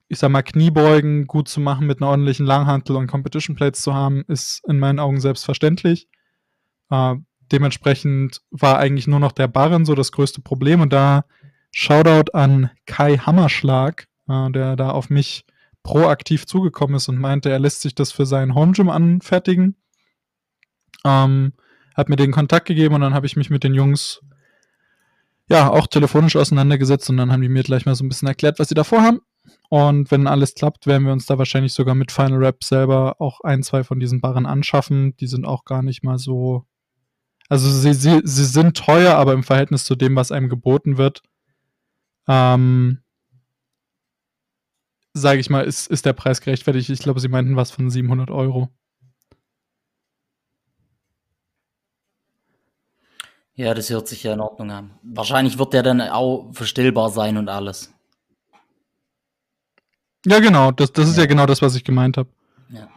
[0.10, 3.93] ich sag mal, Kniebeugen gut zu machen mit einer ordentlichen Langhantel und Competition Plates zu
[3.93, 6.08] haben, ist in meinen Augen selbstverständlich.
[6.89, 7.15] Äh,
[7.52, 10.82] dementsprechend war eigentlich nur noch der Barren so das größte Problem.
[10.82, 11.26] Und da
[11.72, 15.46] Shoutout an Kai Hammerschlag, äh, der da auf mich
[15.84, 19.76] proaktiv zugekommen ist und meinte, er lässt sich das für seinen Home Gym anfertigen.
[21.06, 21.54] Ähm,
[21.96, 24.22] hat mir den Kontakt gegeben und dann habe ich mich mit den Jungs
[25.50, 28.60] ja auch telefonisch auseinandergesetzt und dann haben die mir gleich mal so ein bisschen erklärt,
[28.60, 29.22] was sie davor haben.
[29.69, 33.41] Und wenn alles klappt, werden wir uns da wahrscheinlich sogar mit Final Rap selber auch
[33.41, 35.15] ein, zwei von diesen Barren anschaffen.
[35.17, 36.65] Die sind auch gar nicht mal so.
[37.49, 41.21] Also sie, sie, sie sind teuer, aber im Verhältnis zu dem, was einem geboten wird,
[42.27, 42.99] ähm,
[45.13, 46.89] sage ich mal, ist, ist der Preis gerechtfertigt.
[46.89, 48.69] Ich glaube, sie meinten was von 700 Euro.
[53.55, 54.91] Ja, das hört sich ja in Ordnung an.
[55.01, 57.91] Wahrscheinlich wird der dann auch verstellbar sein und alles.
[60.27, 60.71] Ja, genau.
[60.71, 61.23] Das, das ist ja.
[61.23, 62.29] ja genau das, was ich gemeint habe.
[62.69, 62.89] Ja.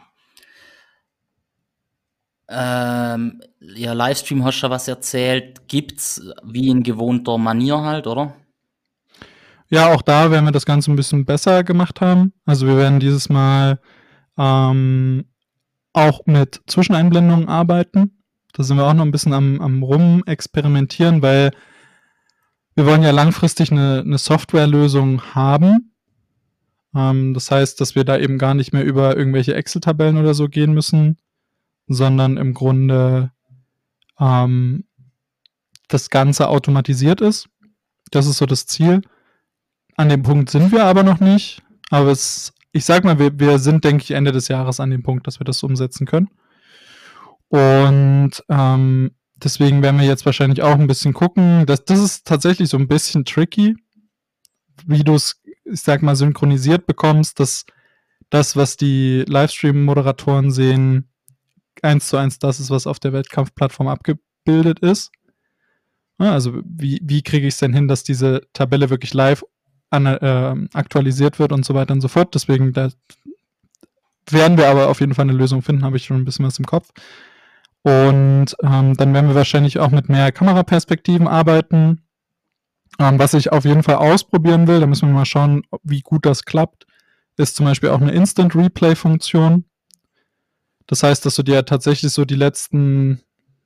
[2.49, 5.65] Ähm, ja, Livestream hast du ja was erzählt.
[5.69, 8.35] Gibt's wie in gewohnter Manier halt, oder?
[9.69, 12.33] Ja, auch da werden wir das Ganze ein bisschen besser gemacht haben.
[12.45, 13.79] Also wir werden dieses Mal
[14.37, 15.23] ähm,
[15.93, 18.21] auch mit Zwischeneinblendungen arbeiten.
[18.51, 21.51] Da sind wir auch noch ein bisschen am, am rumexperimentieren, weil
[22.75, 25.90] wir wollen ja langfristig eine, eine Softwarelösung haben.
[26.95, 30.49] Ähm, das heißt, dass wir da eben gar nicht mehr über irgendwelche Excel-Tabellen oder so
[30.49, 31.17] gehen müssen,
[31.87, 33.31] sondern im Grunde
[34.19, 34.85] ähm,
[35.87, 37.49] das Ganze automatisiert ist.
[38.11, 39.01] Das ist so das Ziel.
[39.97, 41.61] An dem Punkt sind wir aber noch nicht.
[41.89, 45.03] Aber es, ich sag mal, wir, wir sind, denke ich, Ende des Jahres an dem
[45.03, 46.29] Punkt, dass wir das umsetzen können.
[47.49, 51.65] Und ähm, deswegen werden wir jetzt wahrscheinlich auch ein bisschen gucken.
[51.65, 53.75] Das, das ist tatsächlich so ein bisschen tricky,
[54.85, 55.40] wie du es,
[55.71, 57.65] ich sag mal, synchronisiert bekommst, dass
[58.29, 61.09] das, was die Livestream-Moderatoren sehen,
[61.81, 65.11] eins zu eins das ist, was auf der Wettkampfplattform abgebildet ist.
[66.17, 69.43] also wie, wie kriege ich es denn hin, dass diese Tabelle wirklich live
[69.89, 72.33] an, äh, aktualisiert wird und so weiter und so fort.
[72.33, 72.89] Deswegen da
[74.29, 76.59] werden wir aber auf jeden Fall eine Lösung finden, habe ich schon ein bisschen was
[76.59, 76.89] im Kopf.
[77.83, 82.01] Und ähm, dann werden wir wahrscheinlich auch mit mehr Kameraperspektiven arbeiten.
[82.99, 86.25] Ähm, was ich auf jeden Fall ausprobieren will, da müssen wir mal schauen, wie gut
[86.25, 86.85] das klappt,
[87.37, 89.65] ist zum Beispiel auch eine Instant Replay-Funktion.
[90.87, 93.21] Das heißt, dass du dir tatsächlich so die letzten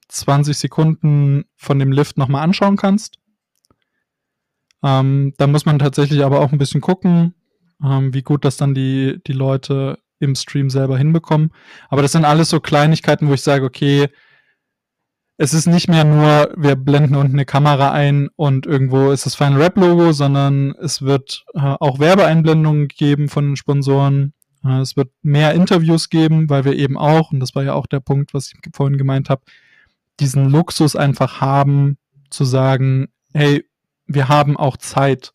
[0.09, 3.17] 20 Sekunden von dem Lift nochmal anschauen kannst.
[4.83, 7.33] Ähm, da muss man tatsächlich aber auch ein bisschen gucken,
[7.83, 11.51] ähm, wie gut das dann die, die Leute im Stream selber hinbekommen.
[11.89, 14.09] Aber das sind alles so Kleinigkeiten, wo ich sage, okay,
[15.37, 19.35] es ist nicht mehr nur, wir blenden unten eine Kamera ein und irgendwo ist das
[19.35, 24.33] Final Rap Logo, sondern es wird äh, auch Werbeeinblendungen geben von den Sponsoren.
[24.63, 27.85] Äh, es wird mehr Interviews geben, weil wir eben auch, und das war ja auch
[27.85, 29.43] der Punkt, was ich vorhin gemeint habe,
[30.21, 31.97] diesen Luxus einfach haben,
[32.29, 33.65] zu sagen, hey,
[34.07, 35.33] wir haben auch Zeit.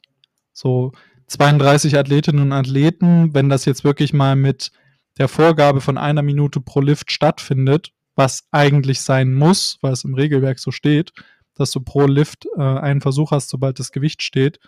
[0.53, 0.93] So
[1.27, 4.73] 32 Athletinnen und Athleten, wenn das jetzt wirklich mal mit
[5.19, 10.13] der Vorgabe von einer Minute pro Lift stattfindet, was eigentlich sein muss, weil es im
[10.13, 11.13] Regelwerk so steht,
[11.55, 14.61] dass du pro Lift äh, einen Versuch hast, sobald das Gewicht steht.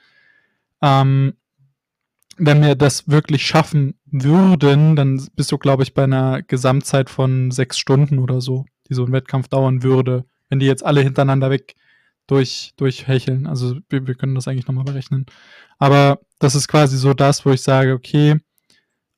[0.81, 1.35] Ähm,
[2.39, 7.51] wenn wir das wirklich schaffen würden, dann bist du, glaube ich, bei einer Gesamtzeit von
[7.51, 11.51] sechs Stunden oder so, die so ein Wettkampf dauern würde, wenn die jetzt alle hintereinander
[11.51, 11.75] weg
[12.27, 13.47] durch, durchhecheln.
[13.47, 15.27] Also wir, wir können das eigentlich nochmal berechnen.
[15.79, 18.41] Aber das ist quasi so das, wo ich sage, okay,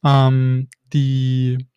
[0.05, 1.68] ähm, die,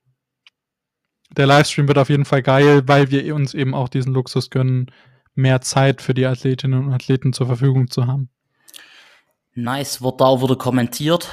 [1.38, 4.92] der Livestream wird auf jeden Fall geil, weil wir uns eben auch diesen Luxus gönnen,
[5.36, 8.30] mehr Zeit für die Athletinnen und Athleten zur Verfügung zu haben.
[9.54, 11.30] Nice, wird da wieder kommentiert.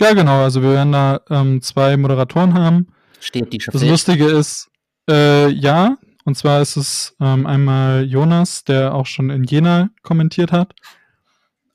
[0.00, 0.42] Ja, genau.
[0.42, 2.88] Also wir werden da ähm, zwei Moderatoren haben.
[3.20, 4.70] Steht die schon Das Lustige ist,
[5.08, 10.52] äh, ja, und zwar ist es ähm, einmal Jonas, der auch schon in Jena kommentiert
[10.52, 10.74] hat.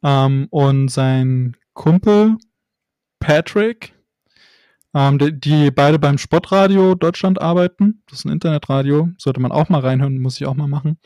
[0.03, 2.37] Ähm, und sein Kumpel
[3.19, 3.94] Patrick.
[4.95, 8.01] Ähm, die, die, beide beim Sportradio Deutschland arbeiten.
[8.09, 10.97] Das ist ein Internetradio, sollte man auch mal reinhören, muss ich auch mal machen.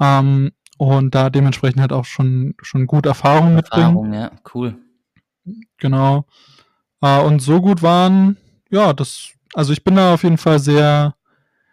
[0.00, 3.96] Ähm, und da dementsprechend halt auch schon, schon gut Erfahrung mitbringen.
[3.96, 4.76] Erfahrung, ja, cool.
[5.78, 6.26] Genau.
[7.02, 8.36] Äh, und so gut waren,
[8.70, 11.16] ja, das, also ich bin da auf jeden Fall sehr,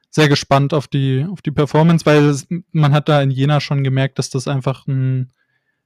[0.09, 3.83] sehr gespannt auf die, auf die Performance, weil es, man hat da in Jena schon
[3.83, 5.31] gemerkt, dass das einfach ein,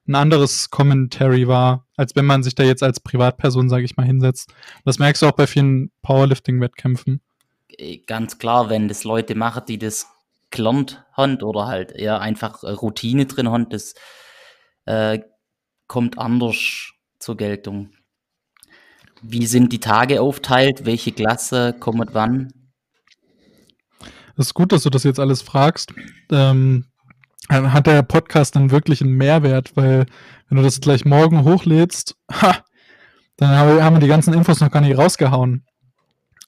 [0.10, 4.06] ein anderes Commentary war, als wenn man sich da jetzt als Privatperson, sage ich mal,
[4.06, 4.52] hinsetzt.
[4.84, 7.22] Das merkst du auch bei vielen Powerlifting-Wettkämpfen.
[7.78, 10.08] Äh, ganz klar, wenn das Leute machen, die das
[10.50, 13.94] gelernt haben oder halt eher einfach Routine drin haben, das
[14.86, 15.20] äh,
[15.88, 17.92] kommt anders zur Geltung.
[19.22, 20.86] Wie sind die Tage aufteilt?
[20.86, 22.52] Welche Klasse kommt wann?
[24.36, 25.94] Das ist gut, dass du das jetzt alles fragst.
[26.32, 26.86] Ähm,
[27.50, 30.06] hat der Podcast dann wirklich einen Mehrwert, weil
[30.48, 32.64] wenn du das gleich morgen hochlädst, ha,
[33.38, 35.66] dann haben wir die ganzen Infos noch gar nicht rausgehauen.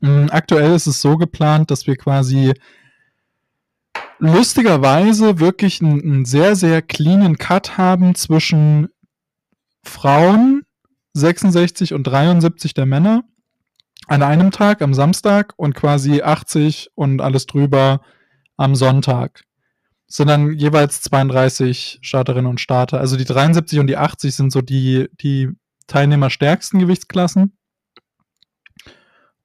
[0.02, 2.54] Ähm, aktuell ist es so geplant, dass wir quasi
[4.20, 8.90] lustigerweise wirklich einen, einen sehr, sehr cleanen Cut haben zwischen
[9.84, 10.64] Frauen
[11.14, 13.24] 66 und 73 der Männer
[14.08, 18.02] an einem Tag, am Samstag und quasi 80 und alles drüber
[18.58, 19.44] am Sonntag.
[20.12, 23.00] Sind dann jeweils 32 Starterinnen und Starter.
[23.00, 25.50] Also die 73 und die 80 sind so die, die
[25.88, 27.58] teilnehmerstärksten Gewichtsklassen.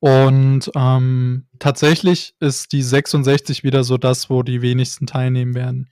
[0.00, 5.88] Und ähm, tatsächlich ist die 66 wieder so das, wo die wenigsten teilnehmen werden.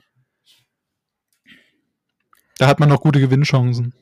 [2.59, 3.95] Da hat man noch gute Gewinnchancen.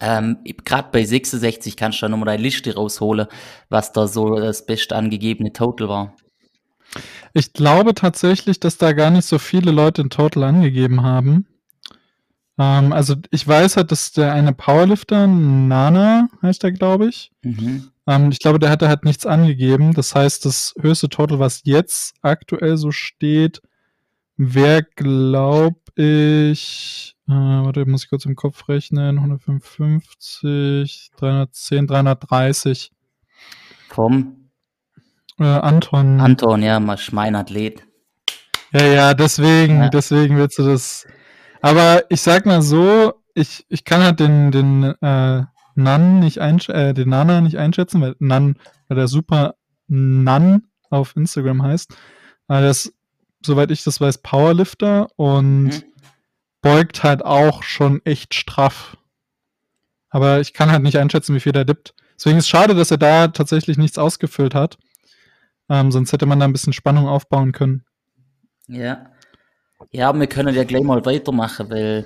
[0.00, 3.28] Ähm, Gerade bei 66 kannst du nochmal deine Liste rausholen,
[3.68, 6.16] was da so das beste angegebene Total war.
[7.32, 11.46] Ich glaube tatsächlich, dass da gar nicht so viele Leute ein Total angegeben haben.
[12.58, 17.32] Ähm, also ich weiß halt, dass der eine Powerlifter, Nana heißt er, glaube ich.
[17.42, 17.90] Mhm.
[18.06, 19.94] Ähm, ich glaube, der hatte halt nichts angegeben.
[19.94, 23.62] Das heißt, das höchste Total, was jetzt aktuell so steht,
[24.36, 29.18] wäre, glaube ich, äh, warte, muss ich kurz im Kopf rechnen.
[29.18, 32.92] 155, 310, 330.
[33.88, 34.41] Vom?
[35.42, 36.20] Äh, Anton.
[36.20, 37.82] Anton, ja, mein Athlet.
[38.72, 39.88] Ja, ja, deswegen, ja.
[39.88, 41.06] deswegen willst du das.
[41.60, 45.42] Aber ich sag mal so, ich, ich kann halt den, den äh,
[45.74, 48.56] Nan nicht äh, den Nana nicht einschätzen, weil Nan,
[48.88, 49.54] weil der super
[49.88, 51.94] Nan auf Instagram heißt.
[52.48, 52.92] Aber der ist,
[53.44, 55.82] soweit ich das weiß, Powerlifter und mhm
[56.62, 58.96] beugt halt auch schon echt straff.
[60.08, 61.94] Aber ich kann halt nicht einschätzen, wie viel er dippt.
[62.14, 64.78] Deswegen ist es schade, dass er da tatsächlich nichts ausgefüllt hat.
[65.72, 67.82] Ähm, sonst hätte man da ein bisschen Spannung aufbauen können.
[68.68, 69.06] Ja.
[69.90, 72.04] Ja, wir können ja gleich mal weitermachen, weil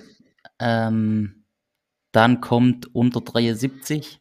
[0.61, 1.45] ähm,
[2.13, 4.21] dann kommt unter 73.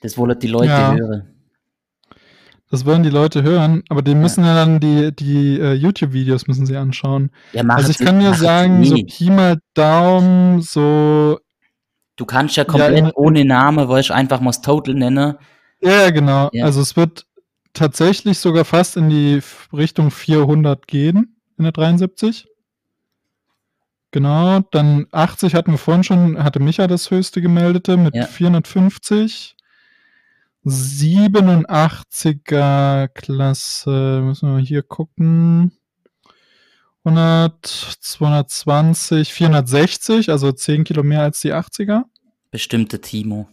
[0.00, 0.94] Das wollen die Leute ja.
[0.94, 1.34] hören.
[2.70, 6.46] Das wollen die Leute hören, aber die müssen ja, ja dann die, die uh, YouTube-Videos
[6.46, 7.30] müssen sie anschauen.
[7.52, 11.38] Ja, also ich kann dir sagen, so Pi mal Daumen, so.
[12.16, 15.38] Du kannst ja komplett ja, ohne Name, weil ich einfach mal das Total nenne.
[15.80, 16.50] Ja, genau.
[16.60, 17.27] Also es wird
[17.78, 19.40] tatsächlich sogar fast in die
[19.72, 22.48] Richtung 400 gehen in der 73.
[24.10, 29.54] Genau, dann 80 hatten wir vorhin schon, hatte Micha das höchste gemeldete mit 450.
[30.64, 35.72] 87er Klasse, müssen wir hier gucken.
[37.04, 42.02] 100, 220, 460, also 10 Kilo mehr als die 80er.
[42.50, 43.48] Bestimmte Timo.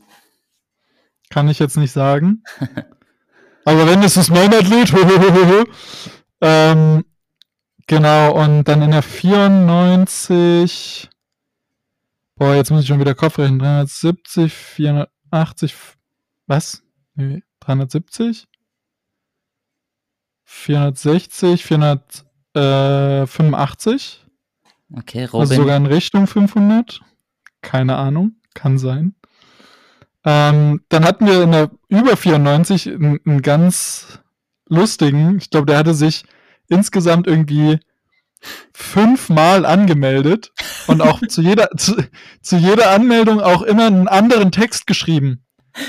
[1.29, 2.43] Kann ich jetzt nicht sagen.
[3.65, 4.93] Aber wenn, es ist mein Athlet.
[6.41, 7.03] ähm,
[7.87, 11.09] genau, und dann in der 94.
[12.35, 13.57] Boah, jetzt muss ich schon wieder Kopf rechnen.
[13.59, 15.73] 370, 480.
[16.47, 16.83] Was?
[17.61, 18.45] 370,
[20.43, 24.25] 460, 485.
[24.93, 25.41] Okay, Robin.
[25.41, 27.01] Also sogar in Richtung 500.
[27.61, 29.15] Keine Ahnung, kann sein.
[30.25, 34.19] Ähm, dann hatten wir in der über 94 einen, einen ganz
[34.67, 36.23] lustigen, ich glaube, der hatte sich
[36.67, 37.79] insgesamt irgendwie
[38.73, 40.51] fünfmal angemeldet
[40.87, 41.95] und auch zu jeder, zu,
[42.41, 45.43] zu jeder Anmeldung auch immer einen anderen Text geschrieben.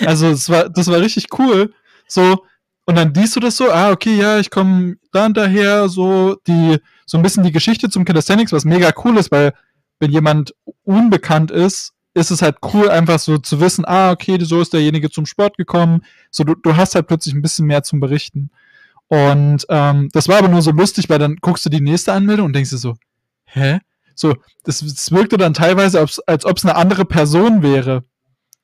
[0.05, 1.73] Also es war, das war richtig cool.
[2.07, 2.45] So,
[2.85, 6.37] und dann liest du das so, ah, okay, ja, ich komme da und daher, so
[6.47, 9.55] die, so ein bisschen die Geschichte zum Calisthenics, was mega cool ist, weil
[9.99, 14.63] wenn jemand unbekannt ist, ist es halt cool, einfach so zu wissen, ah, okay, so
[14.63, 16.03] ist derjenige zum Sport gekommen.
[16.31, 18.51] So, du, du hast halt plötzlich ein bisschen mehr zum Berichten.
[19.09, 22.47] Und ähm, das war aber nur so lustig, weil dann guckst du die nächste Anmeldung
[22.47, 22.97] und denkst dir so,
[23.45, 23.81] hä?
[24.15, 28.03] So, das, das wirkte dann teilweise, als ob es eine andere Person wäre.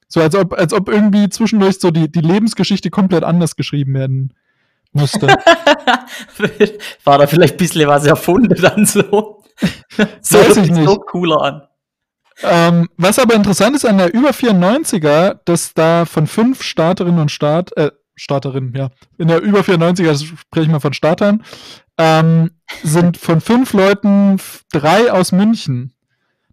[0.09, 4.33] So als ob, als ob irgendwie zwischendurch so die, die Lebensgeschichte komplett anders geschrieben werden
[4.93, 5.27] musste.
[7.05, 9.43] War da vielleicht ein bisschen was erfunden dann so?
[10.23, 10.87] so Weiß ich nicht.
[10.87, 11.63] so cooler an.
[12.43, 17.31] Ähm, was aber interessant ist an der über 94er, dass da von fünf Starterinnen und
[17.31, 21.45] Start, äh, Starterinnen, ja, in der über 94er spreche ich mal von Startern,
[21.99, 22.51] ähm,
[22.83, 24.39] sind von fünf Leuten
[24.73, 25.93] drei aus München.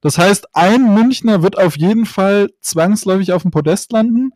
[0.02, 4.32] Das heißt, ein Münchner wird auf jeden Fall zwangsläufig auf dem Podest landen.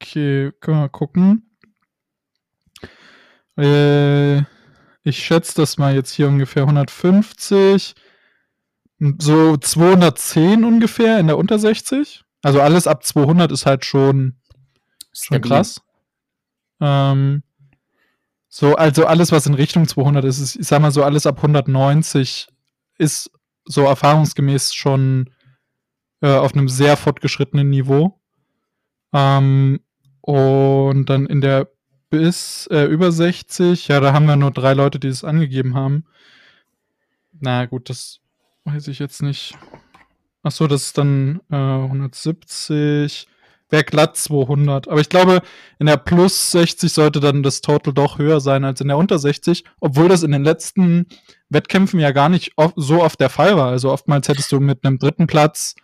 [0.00, 1.50] Okay, können wir mal gucken.
[3.56, 4.38] Äh,
[5.02, 7.94] ich schätze das mal jetzt hier ungefähr 150
[9.18, 12.24] so 210 ungefähr in der unter 60.
[12.42, 14.36] Also alles ab 200 ist halt schon,
[15.12, 15.80] schon krass.
[16.80, 17.42] Ähm,
[18.48, 21.36] so, also alles, was in Richtung 200 ist, ist, ich sag mal so, alles ab
[21.38, 22.48] 190
[22.98, 23.30] ist
[23.64, 25.30] so erfahrungsgemäß schon
[26.20, 28.20] äh, auf einem sehr fortgeschrittenen Niveau.
[29.12, 29.80] Ähm,
[30.32, 31.68] und dann in der
[32.10, 36.04] bis äh, über 60, ja, da haben wir nur drei Leute, die es angegeben haben.
[37.40, 38.20] Na gut, das
[38.74, 39.54] Weiß ich jetzt nicht.
[40.42, 43.26] Achso, das ist dann äh, 170.
[43.70, 44.88] Wäre glatt 200.
[44.88, 45.40] Aber ich glaube,
[45.78, 49.18] in der plus 60 sollte dann das Total doch höher sein als in der unter
[49.18, 51.06] 60, obwohl das in den letzten
[51.48, 53.70] Wettkämpfen ja gar nicht oft, so oft der Fall war.
[53.70, 55.74] Also oftmals hättest du mit einem dritten Platz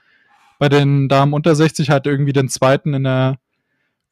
[0.59, 3.39] bei den Damen unter 60 halt irgendwie den zweiten in der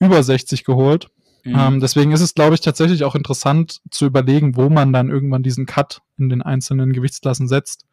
[0.03, 1.09] über 60 geholt.
[1.45, 1.59] Mhm.
[1.59, 5.43] Ähm, deswegen ist es, glaube ich, tatsächlich auch interessant zu überlegen, wo man dann irgendwann
[5.43, 7.87] diesen Cut in den einzelnen Gewichtsklassen setzt.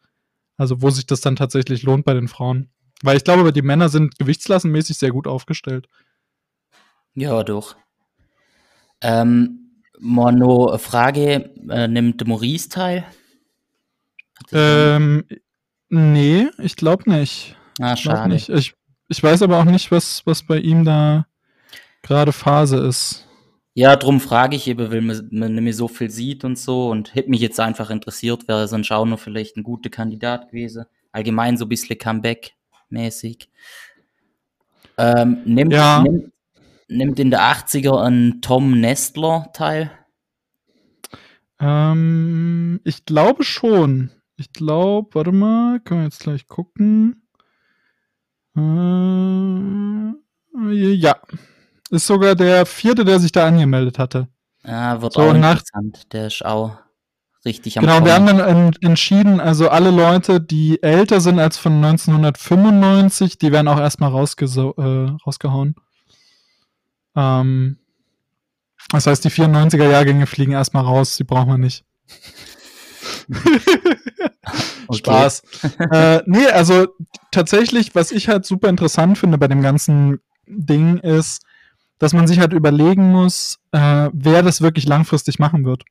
[0.56, 2.70] Also wo sich das dann tatsächlich lohnt bei den Frauen.
[3.02, 5.88] Weil ich glaube, die Männer sind gewichtsklassenmäßig sehr gut aufgestellt.
[7.14, 7.76] Ja, doch.
[9.00, 13.04] Ähm, Mono, Frage, äh, nimmt Maurice teil?
[14.52, 15.24] Ähm,
[15.88, 17.56] nee, ich glaube nicht.
[17.80, 18.32] Ah, ich schade.
[18.32, 18.48] Nicht.
[18.48, 18.74] Ich,
[19.08, 21.26] ich weiß aber auch nicht, was, was bei ihm da
[22.02, 23.26] gerade Phase ist.
[23.74, 26.90] Ja, drum frage ich eben, weil man, man nicht mehr so viel sieht und so
[26.90, 30.86] und hätte mich jetzt einfach interessiert, wäre sonst auch noch vielleicht ein guter Kandidat gewesen.
[31.12, 33.48] Allgemein so ein bisschen Comeback-mäßig.
[34.98, 36.02] Ähm, nimmt, ja.
[36.02, 36.32] nimmt,
[36.88, 39.90] nimmt in der 80er ein Tom Nestler teil?
[41.60, 44.10] Ähm, ich glaube schon.
[44.36, 47.28] Ich glaube, warte mal, können wir jetzt gleich gucken.
[48.56, 48.60] Äh,
[50.94, 51.16] ja,
[51.90, 54.28] ist sogar der vierte, der sich da angemeldet hatte.
[54.64, 56.12] Ja, wird so, auch interessant.
[56.12, 56.76] Der ist auch
[57.44, 58.06] richtig am Genau, Kommen.
[58.06, 63.68] wir haben dann entschieden, also alle Leute, die älter sind als von 1995, die werden
[63.68, 65.74] auch erstmal rausge äh, rausgehauen.
[67.16, 67.78] Ähm,
[68.90, 71.84] das heißt, die 94er Jahrgänge fliegen erstmal raus, die brauchen wir nicht.
[74.92, 75.42] Spaß.
[75.92, 76.88] äh, nee, also
[77.30, 81.42] tatsächlich, was ich halt super interessant finde bei dem ganzen Ding ist,
[82.00, 85.84] dass man sich halt überlegen muss, äh, wer das wirklich langfristig machen wird.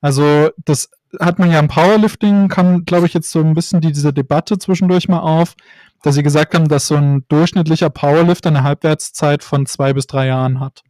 [0.00, 3.90] Also das hat man ja im Powerlifting, kam, glaube ich, jetzt so ein bisschen die,
[3.90, 5.54] diese Debatte zwischendurch mal auf,
[6.02, 10.26] dass sie gesagt haben, dass so ein durchschnittlicher Powerlifter eine Halbwertszeit von zwei bis drei
[10.26, 10.82] Jahren hat.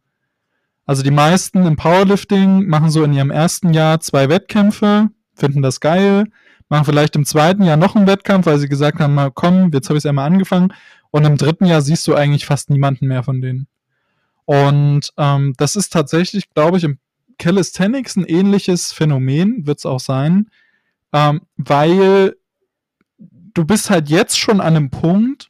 [0.85, 5.79] Also die meisten im Powerlifting machen so in ihrem ersten Jahr zwei Wettkämpfe, finden das
[5.79, 6.25] geil,
[6.67, 9.97] machen vielleicht im zweiten Jahr noch einen Wettkampf, weil sie gesagt haben, komm, jetzt habe
[9.97, 10.73] ich es einmal angefangen.
[11.09, 13.67] Und im dritten Jahr siehst du eigentlich fast niemanden mehr von denen.
[14.47, 16.99] Und ähm, das ist tatsächlich, glaube ich, im
[17.37, 20.49] Calisthenics ein ähnliches Phänomen, wird es auch sein,
[21.11, 22.37] ähm, weil
[23.17, 25.49] du bist halt jetzt schon an einem Punkt,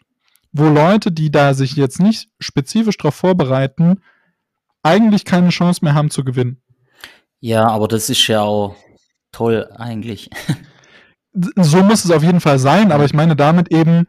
[0.51, 4.01] wo Leute, die da sich jetzt nicht spezifisch darauf vorbereiten,
[4.81, 6.59] eigentlich keine Chance mehr haben zu gewinnen.
[7.39, 8.75] Ja, aber das ist ja auch
[9.31, 10.31] toll eigentlich.
[11.55, 14.07] So muss es auf jeden Fall sein, aber ich meine damit eben,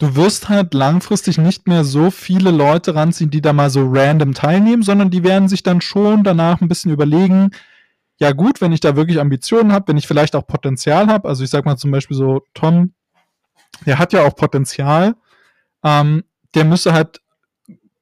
[0.00, 4.32] du wirst halt langfristig nicht mehr so viele Leute ranziehen, die da mal so random
[4.34, 7.50] teilnehmen, sondern die werden sich dann schon danach ein bisschen überlegen,
[8.18, 11.44] ja gut, wenn ich da wirklich Ambitionen habe, wenn ich vielleicht auch Potenzial habe, also
[11.44, 12.94] ich sag mal zum Beispiel so, Tom,
[13.86, 15.14] der hat ja auch Potenzial,
[15.84, 16.24] ähm,
[16.54, 17.20] der müsste halt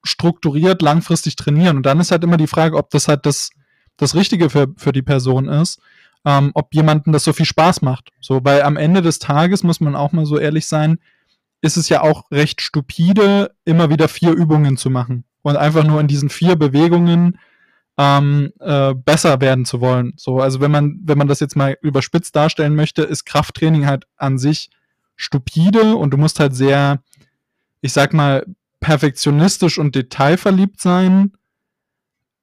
[0.04, 1.78] strukturiert langfristig trainieren.
[1.78, 3.50] Und dann ist halt immer die Frage, ob das halt das,
[3.96, 5.80] das Richtige für, für die Person ist,
[6.24, 8.10] ähm, ob jemandem das so viel Spaß macht.
[8.20, 10.98] So, weil am Ende des Tages muss man auch mal so ehrlich sein,
[11.60, 16.00] ist es ja auch recht stupide, immer wieder vier Übungen zu machen und einfach nur
[16.00, 17.38] in diesen vier Bewegungen
[17.96, 20.12] ähm, äh, besser werden zu wollen.
[20.16, 24.06] So, also wenn man, wenn man das jetzt mal überspitzt darstellen möchte, ist Krafttraining halt
[24.16, 24.70] an sich
[25.16, 27.02] stupide und du musst halt sehr,
[27.80, 28.46] ich sag mal,
[28.80, 31.32] perfektionistisch und detailverliebt sein.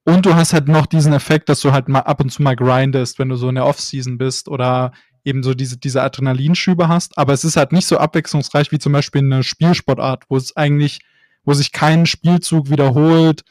[0.04, 2.56] Und du hast halt noch diesen Effekt, dass du halt mal ab und zu mal
[2.56, 4.92] grindest, wenn du so in der Off-Season bist oder
[5.26, 7.18] eben so diese, diese Adrenalinschübe hast.
[7.18, 11.00] Aber es ist halt nicht so abwechslungsreich wie zum Beispiel eine Spielsportart, wo es eigentlich,
[11.44, 13.44] wo sich kein Spielzug wiederholt,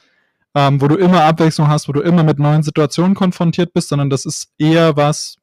[0.54, 4.08] ähm, wo du immer Abwechslung hast, wo du immer mit neuen Situationen konfrontiert bist, sondern
[4.08, 5.36] das ist eher was,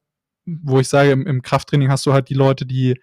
[0.45, 2.95] wo ich sage, im, im Krafttraining hast du halt die Leute, die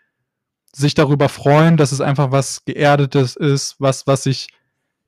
[0.72, 4.48] sich darüber freuen, dass es einfach was Geerdetes ist, was, was sich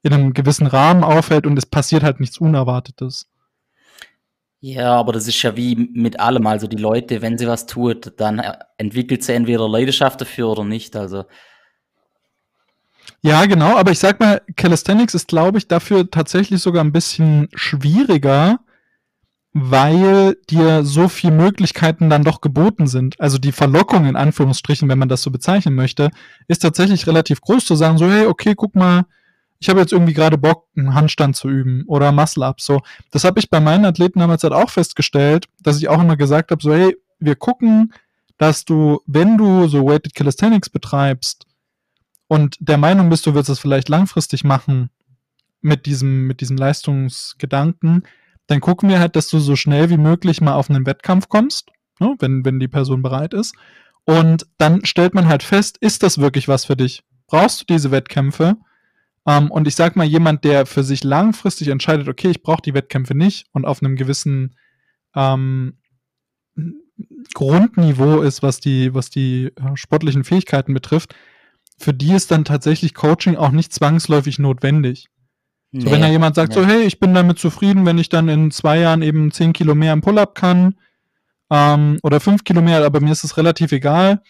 [0.02, 3.26] in einem gewissen Rahmen aufhält und es passiert halt nichts Unerwartetes.
[4.62, 6.46] Ja, aber das ist ja wie mit allem.
[6.46, 8.42] Also die Leute, wenn sie was tut, dann
[8.76, 10.96] entwickelt sie entweder Leidenschaft dafür oder nicht.
[10.96, 11.24] Also
[13.22, 17.48] ja, genau, aber ich sag mal, Calisthenics ist, glaube ich, dafür tatsächlich sogar ein bisschen
[17.54, 18.60] schwieriger,
[19.52, 23.20] weil dir so viele Möglichkeiten dann doch geboten sind.
[23.20, 26.10] Also die Verlockung in Anführungsstrichen, wenn man das so bezeichnen möchte,
[26.48, 29.04] ist tatsächlich relativ groß zu sagen, so, hey, okay, guck mal,
[29.60, 32.60] ich habe jetzt irgendwie gerade Bock, einen Handstand zu üben oder Muscle-Up.
[32.60, 32.80] So,
[33.10, 36.50] das habe ich bei meinen Athleten damals halt auch festgestellt, dass ich auch immer gesagt
[36.50, 37.92] habe, so, hey, wir gucken,
[38.38, 41.46] dass du, wenn du so Weighted Calisthenics betreibst,
[42.30, 44.90] und der Meinung bist, du willst es vielleicht langfristig machen
[45.62, 48.04] mit diesem, mit diesem Leistungsgedanken,
[48.46, 51.70] dann gucken wir halt, dass du so schnell wie möglich mal auf einen Wettkampf kommst,
[51.98, 53.56] ne, wenn, wenn die Person bereit ist.
[54.04, 57.02] Und dann stellt man halt fest, ist das wirklich was für dich?
[57.26, 58.56] Brauchst du diese Wettkämpfe?
[59.26, 62.74] Ähm, und ich sag mal, jemand, der für sich langfristig entscheidet, okay, ich brauche die
[62.74, 64.56] Wettkämpfe nicht und auf einem gewissen
[65.14, 65.78] ähm,
[67.34, 71.14] Grundniveau ist, was die, was die äh, sportlichen Fähigkeiten betrifft,
[71.78, 75.08] für die ist dann tatsächlich Coaching auch nicht zwangsläufig notwendig.
[75.72, 76.60] Nee, so, wenn da jemand sagt, nee.
[76.60, 79.74] so, hey, ich bin damit zufrieden, wenn ich dann in zwei Jahren eben zehn Kilo
[79.74, 80.74] mehr im Pull-up kann
[81.50, 84.22] ähm, oder fünf Kilo mehr, aber mir ist es relativ egal,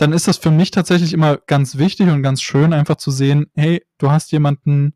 [0.00, 3.50] dann ist das für mich tatsächlich immer ganz wichtig und ganz schön, einfach zu sehen,
[3.54, 4.94] hey, du hast jemanden,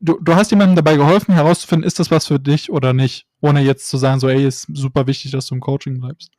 [0.00, 3.60] du, du hast jemandem dabei geholfen, herauszufinden, ist das was für dich oder nicht, ohne
[3.60, 6.32] jetzt zu sagen, so, hey, ist super wichtig, dass du im Coaching bleibst.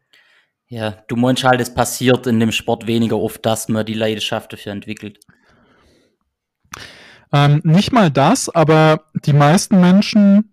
[0.67, 4.51] Ja, du meinst halt, es passiert in dem Sport weniger oft, dass man die Leidenschaft
[4.51, 5.21] dafür entwickelt.
[7.31, 10.51] Ähm, nicht mal das, aber die meisten Menschen,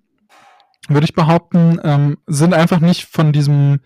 [0.89, 3.81] würde ich behaupten, ähm, sind einfach nicht von diesem,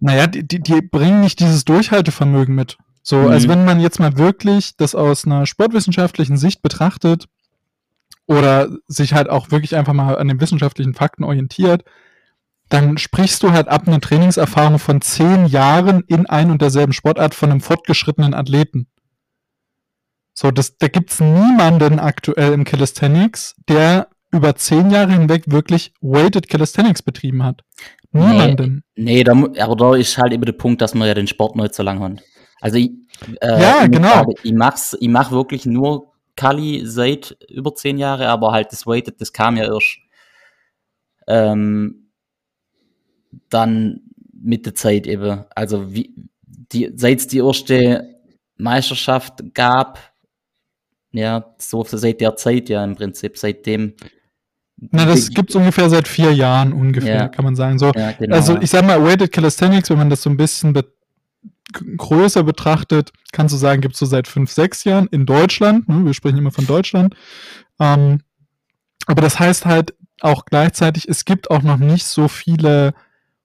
[0.00, 2.78] naja, die, die, die bringen nicht dieses Durchhaltevermögen mit.
[3.02, 3.28] So, mhm.
[3.28, 7.26] also wenn man jetzt mal wirklich das aus einer sportwissenschaftlichen Sicht betrachtet
[8.26, 11.84] oder sich halt auch wirklich einfach mal an den wissenschaftlichen Fakten orientiert,
[12.68, 17.34] dann sprichst du halt ab einer Trainingserfahrung von zehn Jahren in ein und derselben Sportart
[17.34, 18.88] von einem fortgeschrittenen Athleten.
[20.34, 26.48] So, das, da gibt's niemanden aktuell im Calisthenics, der über zehn Jahre hinweg wirklich Weighted
[26.48, 27.64] Calisthenics betrieben hat.
[28.12, 28.82] Niemanden.
[28.96, 31.56] Nee, nee da, aber da ist halt immer der Punkt, dass man ja den Sport
[31.56, 32.22] nicht so lange hat.
[32.60, 32.90] Also ich,
[33.40, 34.32] äh, ja, ich genau.
[34.42, 39.20] Ich mach's, ich mach wirklich nur Kali seit über zehn Jahre, aber halt das Weighted,
[39.20, 39.98] das kam ja erst
[41.26, 42.10] ähm,
[43.50, 44.00] dann
[44.32, 45.44] mit der Zeit eben.
[45.54, 46.14] Also wie,
[46.72, 48.16] die, seit es die erste
[48.56, 49.98] Meisterschaft gab,
[51.12, 53.94] ja, so seit der Zeit ja im Prinzip, seitdem.
[54.90, 57.28] Na, das gibt's ungefähr seit vier Jahren ungefähr, ja.
[57.28, 57.78] kann man sagen.
[57.78, 58.36] So, ja, genau.
[58.36, 60.84] Also ich sag mal, Weighted Calisthenics, wenn man das so ein bisschen be
[61.72, 65.86] größer betrachtet, kannst du sagen, gibt's so seit fünf, sechs Jahren in Deutschland.
[65.86, 66.06] Ne?
[66.06, 67.14] Wir sprechen immer von Deutschland.
[67.78, 68.20] Ähm,
[69.06, 72.94] aber das heißt halt auch gleichzeitig, es gibt auch noch nicht so viele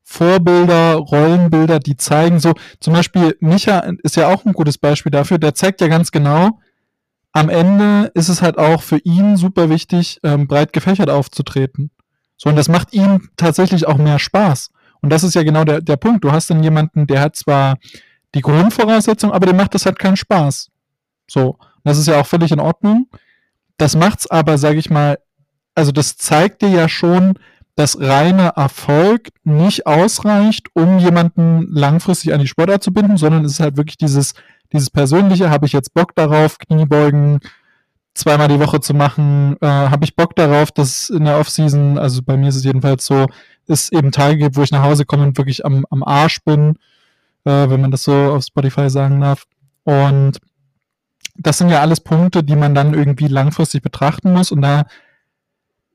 [0.03, 5.37] Vorbilder, Rollenbilder, die zeigen so, zum Beispiel Micha ist ja auch ein gutes Beispiel dafür,
[5.37, 6.59] der zeigt ja ganz genau,
[7.33, 11.89] am Ende ist es halt auch für ihn super wichtig, ähm, breit gefächert aufzutreten.
[12.37, 14.69] So, und das macht ihm tatsächlich auch mehr Spaß.
[15.01, 16.23] Und das ist ja genau der, der Punkt.
[16.23, 17.77] Du hast dann jemanden, der hat zwar
[18.35, 20.69] die Grundvoraussetzung, aber dem macht das halt keinen Spaß.
[21.29, 23.07] So, das ist ja auch völlig in Ordnung.
[23.77, 25.17] Das macht's aber, sage ich mal,
[25.75, 27.33] also das zeigt dir ja schon,
[27.75, 33.53] dass reiner Erfolg nicht ausreicht, um jemanden langfristig an die Sportart zu binden, sondern es
[33.53, 34.35] ist halt wirklich dieses,
[34.73, 37.39] dieses Persönliche, habe ich jetzt Bock darauf, Kniebeugen
[38.13, 42.21] zweimal die Woche zu machen, äh, habe ich Bock darauf, dass in der Offseason, also
[42.23, 43.27] bei mir ist es jedenfalls so,
[43.67, 46.75] es eben Tage gibt, wo ich nach Hause komme und wirklich am, am Arsch bin,
[47.45, 49.45] äh, wenn man das so auf Spotify sagen darf.
[49.83, 50.39] Und
[51.35, 54.51] das sind ja alles Punkte, die man dann irgendwie langfristig betrachten muss.
[54.51, 54.85] Und da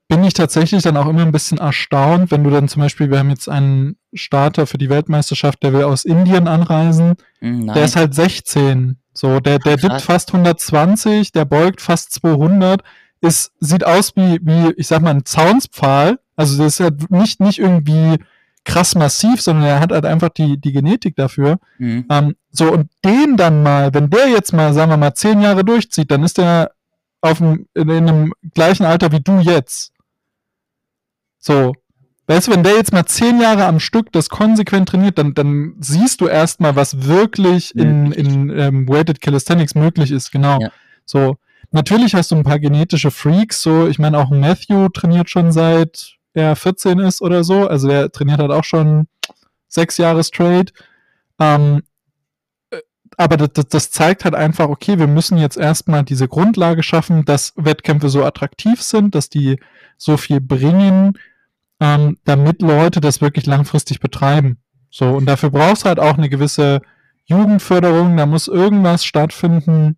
[0.09, 3.19] bin ich tatsächlich dann auch immer ein bisschen erstaunt, wenn du dann zum Beispiel, wir
[3.19, 7.95] haben jetzt einen Starter für die Weltmeisterschaft, der will aus Indien anreisen, Hm, der ist
[7.95, 8.97] halt 16.
[9.13, 12.83] So, der, der dippt fast 120, der beugt fast 200,
[13.21, 16.19] ist, sieht aus wie, wie, ich sag mal, ein Zaunspfahl.
[16.37, 18.19] Also, das ist halt nicht, nicht irgendwie
[18.65, 21.59] krass massiv, sondern er hat halt einfach die, die Genetik dafür.
[21.79, 22.07] Mhm.
[22.11, 25.65] Ähm, so, und den dann mal, wenn der jetzt mal, sagen wir mal, zehn Jahre
[25.65, 26.73] durchzieht, dann ist der
[27.21, 29.93] auf dem, in, in einem gleichen Alter wie du jetzt.
[31.39, 31.73] So.
[32.27, 35.77] Weißt du, wenn der jetzt mal zehn Jahre am Stück das konsequent trainiert, dann, dann
[35.81, 40.61] siehst du erstmal, was wirklich in, in ähm, Weighted Calisthenics möglich ist, genau.
[40.61, 40.71] Ja.
[41.07, 41.37] So.
[41.71, 46.19] Natürlich hast du ein paar genetische Freaks, so, ich meine, auch Matthew trainiert schon seit
[46.35, 49.07] er 14 ist oder so, also der trainiert halt auch schon
[49.67, 50.73] sechs Jahre straight.
[51.39, 51.83] Ähm,
[52.71, 52.81] äh,
[53.17, 57.53] aber das, das zeigt halt einfach, okay, wir müssen jetzt erstmal diese Grundlage schaffen, dass
[57.57, 59.59] Wettkämpfe so attraktiv sind, dass die
[59.97, 61.19] so viel bringen,
[61.81, 64.59] ähm, damit Leute das wirklich langfristig betreiben.
[64.91, 66.81] So, und dafür brauchst du halt auch eine gewisse
[67.27, 69.97] Jugendförderung, da muss irgendwas stattfinden,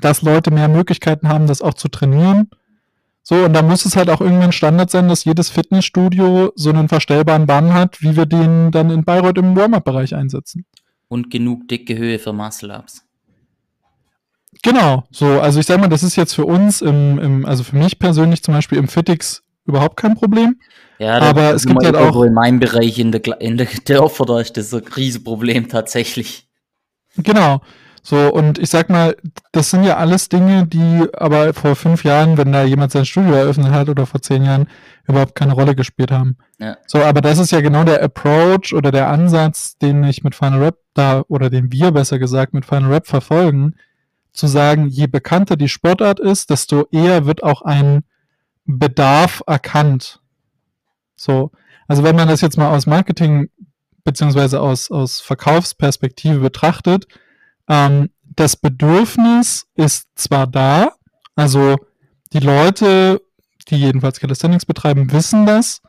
[0.00, 2.50] dass Leute mehr Möglichkeiten haben, das auch zu trainieren.
[3.22, 6.88] So, und da muss es halt auch irgendwann Standard sein, dass jedes Fitnessstudio so einen
[6.88, 10.66] verstellbaren Bann hat, wie wir den dann in Bayreuth im Warm-Up-Bereich einsetzen.
[11.08, 13.04] Und genug dicke Höhe für Muscle-Ups.
[14.62, 17.76] Genau, so, also ich sag mal, das ist jetzt für uns im, im also für
[17.76, 20.58] mich persönlich zum Beispiel im Fitix überhaupt kein Problem.
[20.98, 24.40] Ja, Aber es gibt halt auch- in meinem Bereich in der, in der Dörfer, da
[24.40, 26.46] ist das ein Riesenproblem tatsächlich.
[27.16, 27.60] Genau.
[28.06, 29.16] So, und ich sag mal,
[29.52, 33.32] das sind ja alles Dinge, die aber vor fünf Jahren, wenn da jemand sein Studio
[33.32, 34.68] eröffnet hat oder vor zehn Jahren,
[35.08, 36.36] überhaupt keine Rolle gespielt haben.
[36.58, 36.76] Ja.
[36.86, 40.62] So, aber das ist ja genau der Approach oder der Ansatz, den ich mit Final
[40.62, 43.74] Rap da, oder den wir besser gesagt mit Final Rap verfolgen,
[44.32, 48.04] zu sagen, je bekannter die Sportart ist, desto eher wird auch ein
[48.64, 50.20] Bedarf erkannt.
[51.16, 51.50] So,
[51.86, 53.50] also wenn man das jetzt mal aus Marketing
[54.04, 57.06] beziehungsweise aus, aus Verkaufsperspektive betrachtet,
[57.68, 60.92] ähm, das Bedürfnis ist zwar da,
[61.36, 61.76] also
[62.32, 63.22] die Leute,
[63.68, 65.80] die jedenfalls Calisthenics betreiben, wissen das,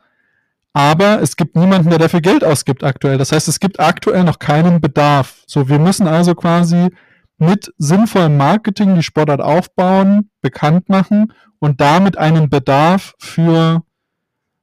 [0.72, 3.18] aber es gibt niemanden, der dafür Geld ausgibt aktuell.
[3.18, 5.42] Das heißt, es gibt aktuell noch keinen Bedarf.
[5.46, 6.90] So, wir müssen also quasi
[7.38, 13.82] mit sinnvollem Marketing die Sportart aufbauen, bekannt machen und damit einen Bedarf für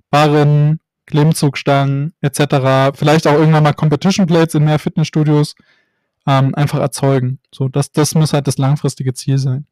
[0.10, 5.56] Barren, Klimmzugstangen etc., vielleicht auch irgendwann mal Competition Plates in mehr Fitnessstudios
[6.26, 7.40] ähm, einfach erzeugen.
[7.54, 9.66] So, das, das muss halt das langfristige Ziel sein.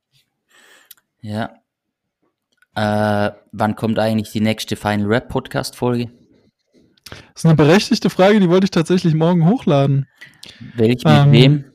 [1.21, 1.51] Ja.
[2.75, 6.09] Äh, wann kommt eigentlich die nächste Final Rap Podcast Folge?
[7.09, 10.07] Das ist eine berechtigte Frage, die wollte ich tatsächlich morgen hochladen.
[10.75, 11.70] Welch mit Ähm, wem?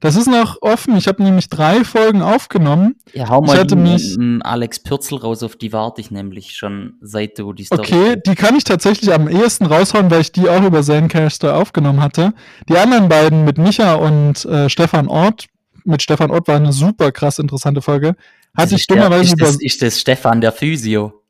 [0.00, 0.96] Das ist noch offen.
[0.96, 2.96] Ich habe nämlich drei Folgen aufgenommen.
[3.12, 6.56] Ja, hau ich mal hatte die mich- Alex Pürzel raus, auf die warte ich nämlich
[6.56, 7.80] schon, seit du die Story.
[7.80, 12.02] Okay, die kann ich tatsächlich am ehesten raushauen, weil ich die auch über Zencaster aufgenommen
[12.02, 12.34] hatte.
[12.68, 15.46] Die anderen beiden mit Micha und äh, Stefan Ort,
[15.84, 18.14] mit Stefan Ort war eine super krass interessante Folge.
[18.56, 19.46] Hatte ich dummerweise ist über.
[19.46, 21.20] das, ist das Stefan, der Physio.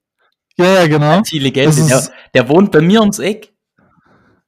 [0.56, 1.20] Ja, ja, genau.
[1.22, 1.86] Die Legende.
[1.86, 3.53] Der, der wohnt bei mir ums Eck.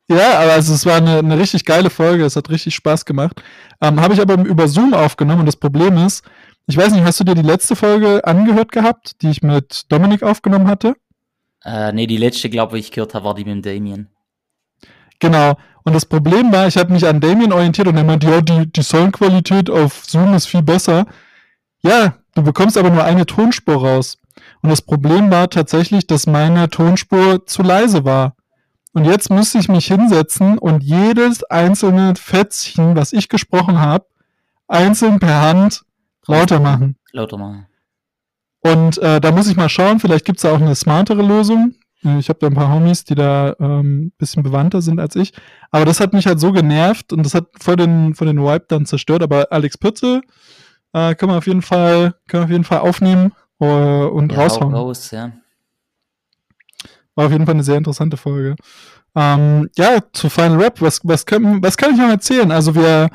[0.09, 3.43] Ja, aber also es war eine, eine richtig geile Folge, es hat richtig Spaß gemacht.
[3.81, 6.25] Ähm, Habe ich aber über Zoom aufgenommen und das Problem ist,
[6.69, 10.23] ich weiß nicht, hast du dir die letzte Folge angehört gehabt, die ich mit Dominik
[10.23, 10.95] aufgenommen hatte?
[11.65, 14.09] Äh, nee, die letzte, glaube ich, gehört habe, war die mit Damien.
[15.19, 15.57] Genau.
[15.85, 18.71] Und das Problem war, ich habe mich an Damien orientiert und er meinte, ja, die,
[18.71, 21.07] die Soundqualität auf Zoom ist viel besser.
[21.83, 24.19] Ja, du bekommst aber nur eine Tonspur raus.
[24.63, 28.36] Und das Problem war tatsächlich, dass meine Tonspur zu leise war.
[28.97, 34.07] Und jetzt müsste ich mich hinsetzen und jedes einzelne Fetzchen, was ich gesprochen habe,
[34.69, 35.83] einzeln per Hand
[36.27, 36.97] lauter machen.
[37.13, 37.67] Lauter mal.
[38.61, 41.75] Und äh, da muss ich mal schauen, vielleicht gibt's da auch eine smartere Lösung.
[42.05, 45.35] Äh, Ich habe da ein paar Homies, die da ähm, bisschen bewandter sind als ich.
[45.71, 48.65] Aber das hat mich halt so genervt und das hat voll den, voll den Vibe
[48.69, 49.23] dann zerstört.
[49.23, 50.23] Aber Alex Pütze
[50.95, 54.39] äh, können wir auf jeden Fall, können wir auf jeden Fall aufnehmen äh, und Ja,
[54.39, 54.75] hau raushauen.
[54.75, 55.33] raus, ja.
[57.17, 58.55] War auf jeden Fall eine sehr interessante Folge.
[59.17, 62.53] Ähm, ja, zu Final Rap, was, was, können, was kann ich noch erzählen?
[62.53, 63.09] Also wir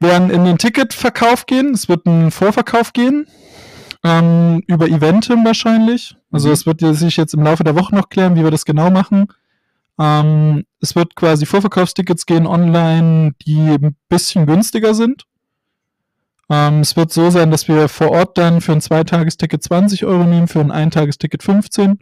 [0.00, 3.26] werden in den Ticketverkauf gehen, es wird ein Vorverkauf gehen,
[4.04, 6.16] ähm, über Eventim wahrscheinlich.
[6.30, 6.54] Also Mhm.
[6.54, 9.28] es wird sich jetzt im Laufe der Woche noch klären, wie wir das genau machen.
[9.98, 15.22] Ähm, es wird quasi Vorverkaufstickets gehen online, die ein bisschen günstiger sind.
[16.50, 20.24] Ähm, es wird so sein, dass wir vor Ort dann für ein Zweitagesticket 20 Euro
[20.24, 22.00] nehmen, für ein Eintagesticket 15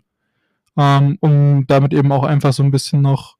[0.77, 3.37] ähm, um damit eben auch einfach so ein bisschen noch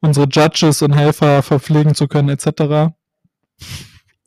[0.00, 2.92] unsere Judges und Helfer verpflegen zu können, etc.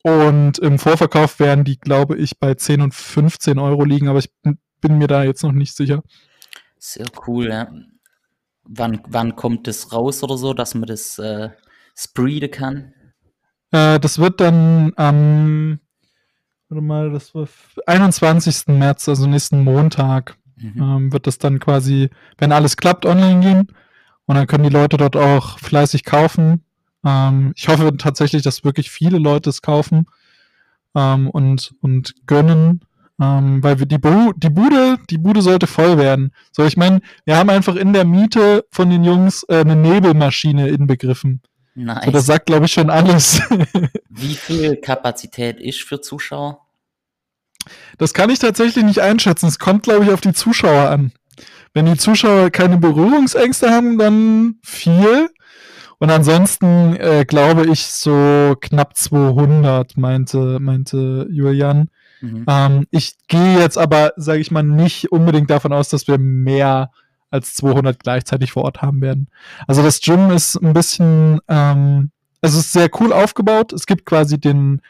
[0.03, 4.31] Und im Vorverkauf werden die, glaube ich, bei 10 und 15 Euro liegen, aber ich
[4.81, 6.03] bin mir da jetzt noch nicht sicher.
[6.77, 7.71] Sehr cool, ja.
[8.63, 11.49] Wann, wann kommt das raus oder so, dass man das äh,
[11.95, 12.93] spreeden kann?
[13.71, 15.79] Äh, das wird dann am,
[16.69, 17.47] warte mal, das war
[17.85, 18.67] 21.
[18.67, 20.81] März, also nächsten Montag, mhm.
[20.81, 23.67] ähm, wird das dann quasi, wenn alles klappt, online gehen.
[24.25, 26.63] Und dann können die Leute dort auch fleißig kaufen.
[27.05, 30.05] Ähm, ich hoffe tatsächlich, dass wirklich viele Leute es kaufen
[30.95, 32.81] ähm, und, und gönnen.
[33.21, 36.31] Ähm, weil wir die, Bu die Bude, die Bude sollte voll werden.
[36.51, 40.69] So, ich meine, wir haben einfach in der Miete von den Jungs äh, eine Nebelmaschine
[40.69, 41.41] inbegriffen.
[41.75, 42.05] Nice.
[42.05, 43.41] So, das sagt, glaube ich, schon alles.
[44.09, 46.60] Wie viel Kapazität ist für Zuschauer?
[47.97, 49.47] Das kann ich tatsächlich nicht einschätzen.
[49.47, 51.11] Es kommt, glaube ich, auf die Zuschauer an.
[51.73, 55.29] Wenn die Zuschauer keine Berührungsängste haben, dann viel.
[55.99, 61.89] Und ansonsten äh, glaube ich so knapp 200, meinte, meinte Julian.
[62.21, 62.45] Mhm.
[62.47, 66.91] Ähm, ich gehe jetzt aber, sage ich mal, nicht unbedingt davon aus, dass wir mehr
[67.29, 69.29] als 200 gleichzeitig vor Ort haben werden.
[69.67, 73.71] Also das Gym ist ein bisschen, ähm, es ist sehr cool aufgebaut.
[73.71, 74.81] Es gibt quasi den,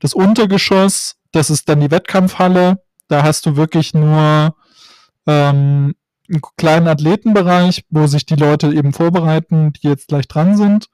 [0.00, 2.82] das Untergeschoss, das ist dann die Wettkampfhalle.
[3.08, 4.54] Da hast du wirklich nur
[5.26, 5.94] ähm,
[6.28, 10.88] einen kleinen Athletenbereich, wo sich die Leute eben vorbereiten, die jetzt gleich dran sind.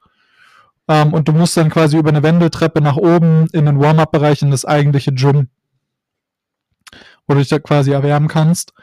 [0.87, 4.51] Ähm, und du musst dann quasi über eine Wendeltreppe nach oben in den Warm-up-Bereich in
[4.51, 5.49] das eigentliche Gym
[7.29, 8.73] wo du dich da quasi erwärmen kannst.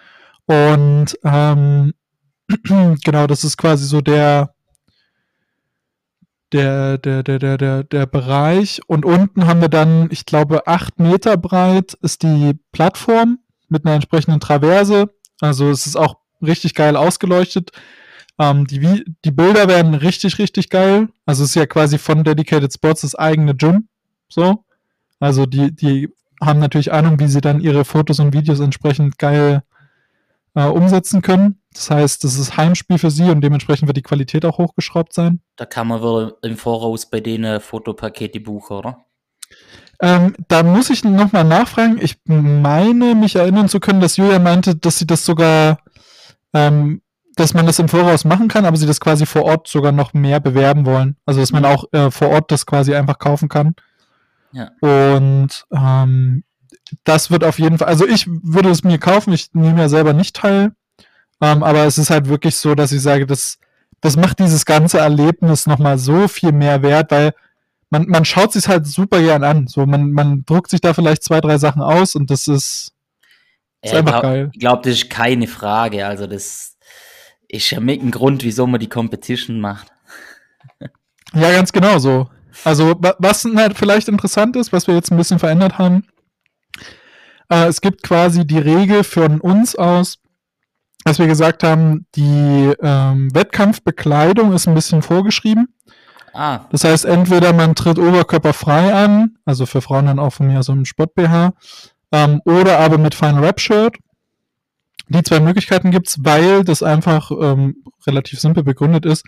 [0.47, 1.93] Und ähm,
[3.05, 4.55] genau, das ist quasi so der,
[6.53, 8.81] der, der, der, der, der, der Bereich.
[8.87, 13.39] Und unten haben wir dann, ich glaube, acht Meter breit ist die Plattform
[13.69, 15.09] mit einer entsprechenden Traverse.
[15.41, 17.73] Also es ist auch richtig geil ausgeleuchtet.
[18.39, 21.09] Ähm, die, die Bilder werden richtig, richtig geil.
[21.25, 23.89] Also es ist ja quasi von Dedicated Sports das eigene Gym.
[24.29, 24.65] So.
[25.19, 29.63] Also die, die haben natürlich Ahnung, wie sie dann ihre Fotos und Videos entsprechend geil
[30.55, 31.61] äh, umsetzen können.
[31.77, 35.41] Das heißt, das ist Heimspiel für sie und dementsprechend wird die Qualität auch hochgeschraubt sein.
[35.57, 39.05] Da kann man wohl im Voraus bei denen Fotopakete buchen, oder?
[40.01, 41.99] Ähm, da muss ich nochmal nachfragen.
[42.01, 45.79] Ich meine, mich erinnern zu können, dass Julia meinte, dass sie das sogar,
[46.55, 47.03] ähm,
[47.37, 50.15] dass man das im Voraus machen kann, aber sie das quasi vor Ort sogar noch
[50.15, 51.17] mehr bewerben wollen.
[51.27, 51.69] Also, dass man mhm.
[51.69, 53.75] auch äh, vor Ort das quasi einfach kaufen kann.
[54.53, 54.71] Ja.
[54.81, 56.45] Und ähm,
[57.05, 60.13] das wird auf jeden Fall, also ich würde es mir kaufen, ich nehme ja selber
[60.13, 60.73] nicht teil,
[61.41, 63.59] ähm, aber es ist halt wirklich so, dass ich sage, das,
[64.01, 67.33] das macht dieses ganze Erlebnis nochmal so viel mehr wert, weil
[67.91, 69.67] man, man schaut sich halt super gern an.
[69.69, 72.93] So, man, man druckt sich da vielleicht zwei, drei Sachen aus und das ist,
[73.83, 74.51] ist ja, einfach glaub, geil.
[74.53, 76.07] Ich glaube, das ist keine Frage.
[76.07, 76.77] Also, das
[77.49, 79.89] ist ja mit ein Grund, wieso man die Competition macht.
[81.35, 82.29] ja, ganz genau so.
[82.65, 86.07] Also, was halt vielleicht interessant ist, was wir jetzt ein bisschen verändert haben,
[87.49, 90.19] äh, es gibt quasi die Regel von uns aus,
[91.07, 95.69] dass wir gesagt haben, die ähm, Wettkampfbekleidung ist ein bisschen vorgeschrieben.
[96.35, 96.61] Ah.
[96.71, 100.73] Das heißt, entweder man tritt oberkörperfrei an, also für Frauen dann auch von mir so
[100.73, 101.53] im Sport-BH,
[102.13, 103.97] ähm, oder aber mit Final Rap Shirt.
[105.09, 109.25] Die zwei Möglichkeiten gibt's, weil das einfach ähm, relativ simpel begründet ist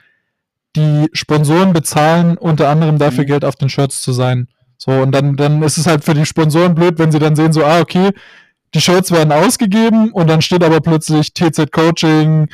[0.76, 3.28] die Sponsoren bezahlen unter anderem dafür mhm.
[3.28, 4.48] Geld auf den Shirts zu sein.
[4.76, 7.52] So, und dann, dann ist es halt für die Sponsoren blöd, wenn sie dann sehen,
[7.52, 8.10] so, ah, okay,
[8.74, 12.48] die Shirts werden ausgegeben und dann steht aber plötzlich TZ Coaching,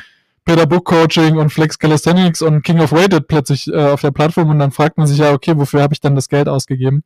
[0.45, 4.49] Peter Book Coaching und Flex Calisthenics und King of Weighted plötzlich äh, auf der Plattform
[4.49, 7.03] und dann fragt man sich ja, okay, wofür habe ich dann das Geld ausgegeben?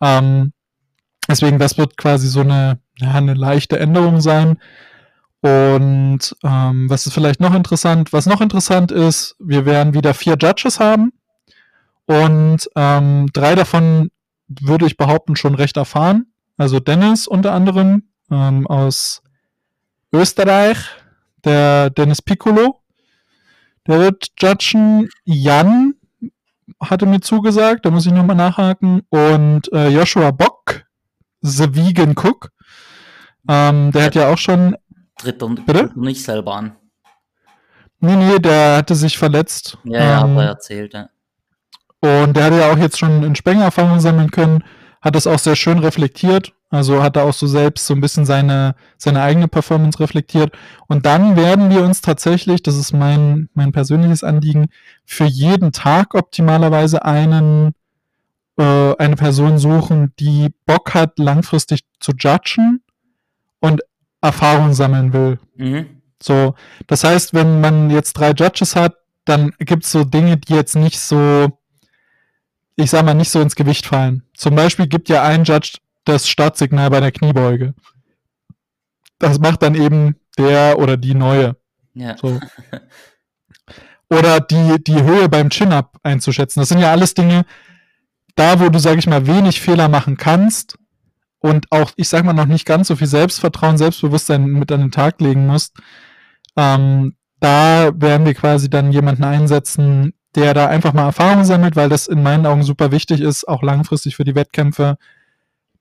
[0.00, 0.52] Ähm,
[1.28, 4.58] deswegen, das wird quasi so eine, ja, eine leichte Änderung sein.
[5.40, 8.12] Und ähm, was ist vielleicht noch interessant?
[8.12, 11.12] Was noch interessant ist, wir werden wieder vier Judges haben.
[12.06, 14.10] Und ähm, drei davon
[14.48, 16.26] würde ich behaupten schon recht erfahren.
[16.56, 19.22] Also Dennis unter anderem ähm, aus
[20.12, 20.78] Österreich,
[21.44, 22.80] der Dennis Piccolo,
[23.86, 25.08] der wird judgen.
[25.24, 25.94] Jan
[26.80, 29.02] hatte mir zugesagt, da muss ich nochmal nachhaken.
[29.10, 30.84] Und äh, Joshua Bock,
[31.40, 32.50] The Vegan Cook,
[33.48, 34.76] ähm, der hat ja auch schon
[35.18, 35.92] tritt er, Bitte?
[35.94, 36.76] nicht selber an.
[38.00, 39.78] Nee, nee, der hatte sich verletzt.
[39.84, 41.08] Ja, ja, ähm, hat er erzählt, ja.
[42.00, 44.62] Und der hatte ja auch jetzt schon in Spenger Erfahrungen sammeln können,
[45.06, 46.52] hat das auch sehr schön reflektiert.
[46.68, 50.52] Also hat er auch so selbst so ein bisschen seine, seine eigene Performance reflektiert.
[50.88, 54.66] Und dann werden wir uns tatsächlich, das ist mein, mein persönliches Anliegen,
[55.04, 57.72] für jeden Tag optimalerweise einen,
[58.58, 62.82] äh, eine Person suchen, die Bock hat, langfristig zu judgen
[63.60, 63.82] und
[64.20, 65.38] Erfahrung sammeln will.
[65.54, 65.86] Mhm.
[66.20, 66.56] So,
[66.88, 70.74] das heißt, wenn man jetzt drei Judges hat, dann gibt es so Dinge, die jetzt
[70.74, 71.56] nicht so,
[72.76, 74.22] ich sag mal, nicht so ins Gewicht fallen.
[74.34, 77.74] Zum Beispiel gibt ja ein Judge das Startsignal bei der Kniebeuge.
[79.18, 81.56] das macht dann eben der oder die Neue.
[81.94, 82.16] Ja.
[82.16, 82.38] So.
[84.08, 86.60] Oder die, die Höhe beim Chin-Up einzuschätzen.
[86.60, 87.44] Das sind ja alles Dinge,
[88.36, 90.78] da wo du, sag ich mal, wenig Fehler machen kannst
[91.40, 94.90] und auch, ich sag mal, noch nicht ganz so viel Selbstvertrauen, Selbstbewusstsein mit an den
[94.92, 95.76] Tag legen musst,
[96.56, 101.88] ähm, da werden wir quasi dann jemanden einsetzen, der da einfach mal Erfahrung sammelt, weil
[101.88, 104.98] das in meinen Augen super wichtig ist, auch langfristig für die Wettkämpfe,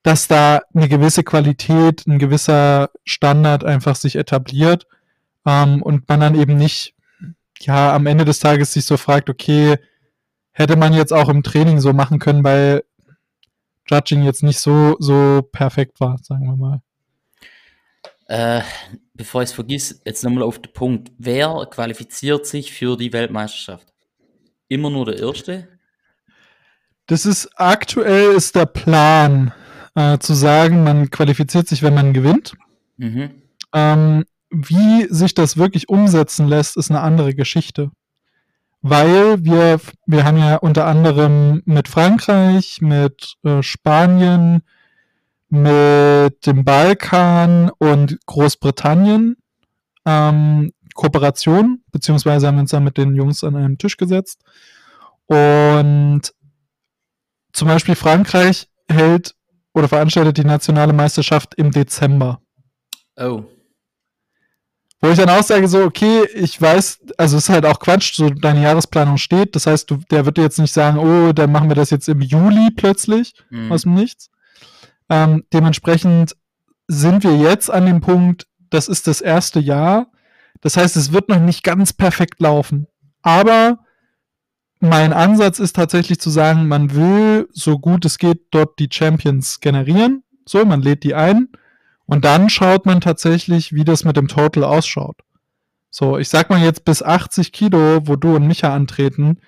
[0.01, 4.88] dass da eine gewisse Qualität, ein gewisser Standard einfach sich etabliert
[5.45, 6.95] ähm, und man dann eben nicht,
[7.60, 9.78] ja, am Ende des Tages sich so fragt, okay,
[10.51, 12.84] hätte man jetzt auch im Training so machen können, weil
[13.89, 16.82] Judging jetzt nicht so, so perfekt war, sagen wir mal.
[18.28, 18.62] Äh,
[19.14, 21.12] bevor ich es vergiss, jetzt nochmal auf den Punkt.
[21.18, 23.95] Wer qualifiziert sich für die Weltmeisterschaft?
[24.68, 25.68] Immer nur der Erste?
[27.07, 29.53] Das ist aktuell ist der Plan,
[29.95, 32.53] äh, zu sagen, man qualifiziert sich, wenn man gewinnt.
[32.97, 33.32] Mhm.
[33.74, 37.91] Ähm, wie sich das wirklich umsetzen lässt, ist eine andere Geschichte.
[38.82, 44.61] Weil wir, wir haben ja unter anderem mit Frankreich, mit äh, Spanien,
[45.49, 49.38] mit dem Balkan und Großbritannien
[50.05, 54.41] ähm, Kooperation, beziehungsweise haben wir uns dann mit den Jungs an einen Tisch gesetzt.
[55.28, 56.22] Und
[57.54, 59.36] zum Beispiel Frankreich hält
[59.74, 62.41] oder veranstaltet die nationale Meisterschaft im Dezember.
[63.18, 63.43] Oh.
[65.02, 68.16] Wo ich dann auch sage, so, okay, ich weiß, also es ist halt auch Quatsch,
[68.16, 69.56] so deine Jahresplanung steht.
[69.56, 72.08] Das heißt, du, der wird dir jetzt nicht sagen, oh, dann machen wir das jetzt
[72.08, 73.72] im Juli plötzlich Mhm.
[73.72, 74.32] aus dem Nichts.
[75.10, 76.36] Ähm, dementsprechend
[76.88, 80.08] sind wir jetzt an dem Punkt, das ist das erste Jahr.
[80.66, 82.88] Das heißt, es wird noch nicht ganz perfekt laufen.
[83.22, 83.86] Aber
[84.80, 89.59] mein Ansatz ist tatsächlich zu sagen, man will, so gut es geht, dort die Champions
[89.59, 90.24] generieren.
[90.43, 91.49] So, man lädt die ein.
[92.07, 95.18] Und dann schaut man tatsächlich, wie das mit dem Total ausschaut.
[95.91, 99.41] So, ich sag mal jetzt bis 80 Kilo, wo du und Micha antreten.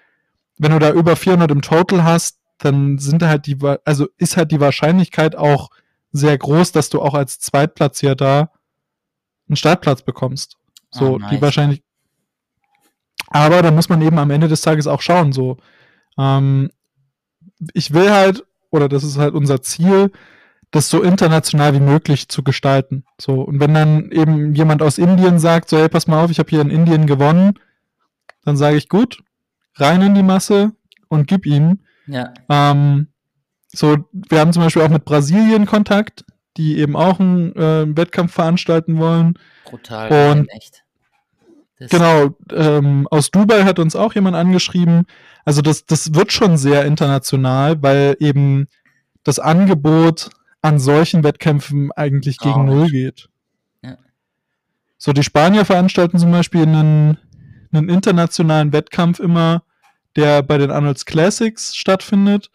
[0.59, 4.51] Wenn du da über 400 im Total hast, dann sind halt die, also ist halt
[4.51, 5.71] die Wahrscheinlichkeit auch
[6.11, 8.51] sehr groß, dass du auch als Zweitplatzierter
[9.47, 10.57] einen Startplatz bekommst.
[10.91, 11.29] So, Ah, nice.
[11.31, 11.83] die wahrscheinlich.
[13.27, 15.57] Aber da muss man eben am Ende des Tages auch schauen, so.
[16.17, 16.69] Ähm,
[17.73, 20.11] ich will halt, oder das ist halt unser Ziel,
[20.71, 23.05] das so international wie möglich zu gestalten.
[23.19, 26.39] So, und wenn dann eben jemand aus Indien sagt, so, hey, pass mal auf, ich
[26.39, 27.53] habe hier in Indien gewonnen,
[28.43, 29.23] dann sage ich, gut,
[29.75, 30.71] rein in die Masse
[31.09, 31.79] und gib ihm.
[32.05, 32.33] Ja.
[32.49, 33.07] Ähm,
[33.69, 36.25] so, wir haben zum Beispiel auch mit Brasilien Kontakt,
[36.57, 39.37] die eben auch einen äh, Wettkampf veranstalten wollen.
[39.65, 40.31] Brutal.
[40.31, 40.83] Und- echt.
[41.79, 45.05] Das, Genau, ähm, aus Dubai hat uns auch jemand angeschrieben.
[45.45, 48.65] Also das, das wird schon sehr international, weil eben
[49.23, 50.31] das Angebot
[50.63, 52.65] an solchen Wettkämpfen eigentlich gegen.
[52.65, 53.29] Null geht.
[53.83, 53.95] Ja.
[54.97, 57.19] So, die Spanier veranstalten zum Beispiel einen,
[57.71, 59.61] einen internationalen Wettkampf immer,
[60.15, 62.49] der bei den Arnolds Classics stattfindet,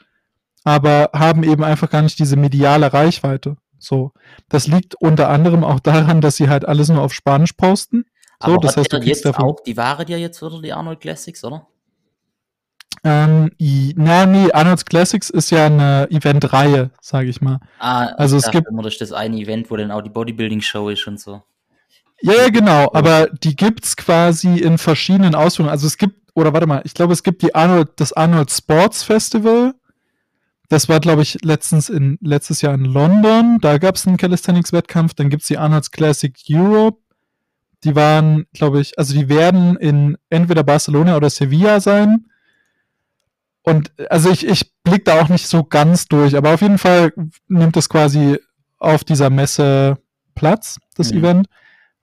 [0.65, 3.57] aber haben eben einfach gar nicht diese mediale Reichweite.
[3.83, 4.13] So,
[4.49, 8.05] das liegt unter anderem auch daran, dass sie halt alles nur auf Spanisch posten.
[8.41, 9.45] So, aber das heißt, du kriegst jetzt davon.
[9.51, 11.67] auch, die waren ja jetzt wieder die Arnold Classics, oder?
[13.05, 13.51] Ähm,
[13.97, 17.59] na, nee, Arnold's Classics ist ja eine Eventreihe, sage ich mal.
[17.81, 20.89] Ah, Also es gibt- immer, das ist das eine Event, wo dann auch die Bodybuilding-Show
[20.91, 21.43] ist und so.
[22.21, 25.73] Ja, ja, genau, aber die gibt's quasi in verschiedenen Ausführungen.
[25.73, 29.03] Also es gibt, oder warte mal, ich glaube, es gibt die Arnold, das Arnold Sports
[29.03, 29.75] Festival.
[30.73, 33.59] Das war, glaube ich, letztens in, letztes Jahr in London.
[33.61, 35.13] Da gab's einen Calisthenics-Wettkampf.
[35.13, 36.97] Dann gibt's die Arnold's Classic Europe.
[37.85, 42.25] Die waren, glaube ich, also die werden in entweder Barcelona oder Sevilla sein.
[43.63, 47.13] Und also ich, ich blick da auch nicht so ganz durch, aber auf jeden Fall
[47.49, 48.39] nimmt es quasi
[48.79, 49.99] auf dieser Messe
[50.35, 51.19] Platz, das Mhm.
[51.19, 51.47] Event.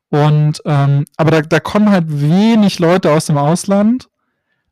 [0.10, 4.10] Und ähm, aber da, da kommen halt wenig Leute aus dem Ausland,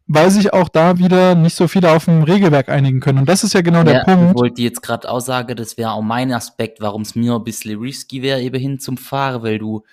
[0.07, 3.19] weil sich auch da wieder nicht so viele auf ein Regelwerk einigen können.
[3.19, 4.31] Und das ist ja genau der ja, Punkt.
[4.31, 7.43] Ich wollte jetzt gerade auch sagen, das wäre auch mein Aspekt, warum es mir ein
[7.43, 9.83] bisschen risky wäre, eben hin zum Fahren, weil du,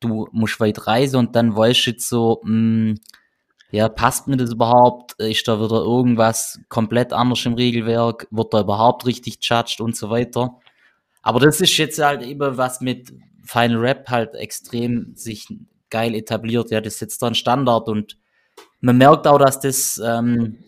[0.00, 2.96] du musst weit reisen und dann weißt du jetzt so, mh,
[3.70, 5.12] ja, passt mir das überhaupt?
[5.14, 8.26] Ist da wieder irgendwas komplett anders im Regelwerk?
[8.30, 10.58] Wird da überhaupt richtig judged und so weiter?
[11.22, 15.48] Aber das ist jetzt halt eben was mit Final Rap halt extrem sich
[15.88, 16.70] geil etabliert.
[16.70, 18.18] Ja, das ist jetzt da ein Standard und
[18.82, 20.58] man merkt auch, dass das ähm,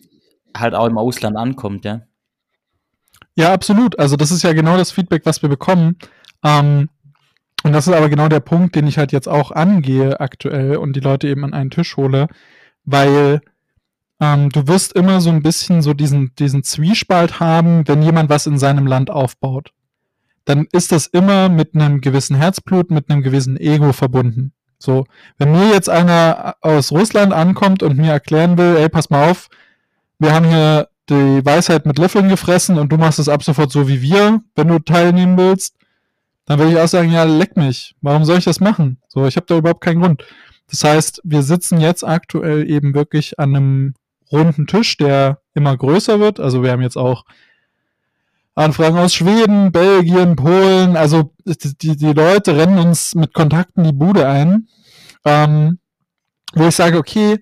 [0.57, 2.01] halt auch im Ausland ankommt, ja.
[3.37, 3.99] Ja, absolut.
[3.99, 5.97] Also das ist ja genau das Feedback, was wir bekommen.
[6.43, 6.89] Ähm,
[7.63, 10.95] und das ist aber genau der Punkt, den ich halt jetzt auch angehe aktuell und
[10.95, 12.27] die Leute eben an einen Tisch hole,
[12.85, 13.41] weil
[14.21, 18.47] ähm, du wirst immer so ein bisschen so diesen, diesen Zwiespalt haben, wenn jemand was
[18.47, 19.71] in seinem Land aufbaut.
[20.45, 24.53] dann ist das immer mit einem gewissen Herzblut, mit einem gewissen Ego verbunden.
[24.77, 25.05] So,
[25.37, 29.49] wenn mir jetzt einer aus Russland ankommt und mir erklären will, ey, pass mal auf,
[30.19, 33.87] wir haben hier die Weisheit mit Löffeln gefressen und du machst es ab sofort so
[33.87, 35.75] wie wir, wenn du teilnehmen willst,
[36.45, 37.95] dann würde ich auch sagen, ja, leck mich.
[38.01, 38.97] Warum soll ich das machen?
[39.07, 40.23] So, ich habe da überhaupt keinen Grund.
[40.69, 43.93] Das heißt, wir sitzen jetzt aktuell eben wirklich an einem
[44.31, 46.39] runden Tisch, der immer größer wird.
[46.39, 47.23] Also wir haben jetzt auch
[48.55, 50.95] Anfragen aus Schweden, Belgien, Polen.
[50.95, 54.67] Also die, die Leute rennen uns mit Kontakten die Bude ein.
[55.25, 55.79] Ähm,
[56.53, 57.39] wo ich sage, okay,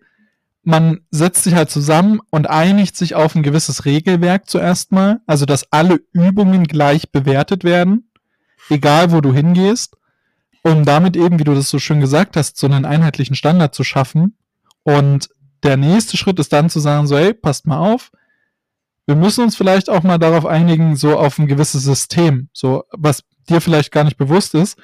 [0.63, 5.21] man setzt sich halt zusammen und einigt sich auf ein gewisses Regelwerk zuerst mal.
[5.27, 8.09] Also dass alle Übungen gleich bewertet werden,
[8.69, 9.95] egal wo du hingehst.
[10.65, 13.83] Um damit eben, wie du das so schön gesagt hast, so einen einheitlichen Standard zu
[13.83, 14.37] schaffen.
[14.83, 15.29] Und
[15.61, 18.11] der nächste Schritt ist dann zu sagen, so, hey, passt mal auf,
[19.05, 23.23] wir müssen uns vielleicht auch mal darauf einigen, so auf ein gewisses System, so was
[23.49, 24.77] dir vielleicht gar nicht bewusst ist.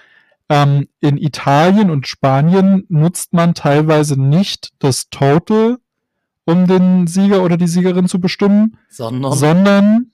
[0.49, 5.77] Ähm, in Italien und Spanien nutzt man teilweise nicht das Total,
[6.45, 10.11] um den Sieger oder die Siegerin zu bestimmen, sondern, sondern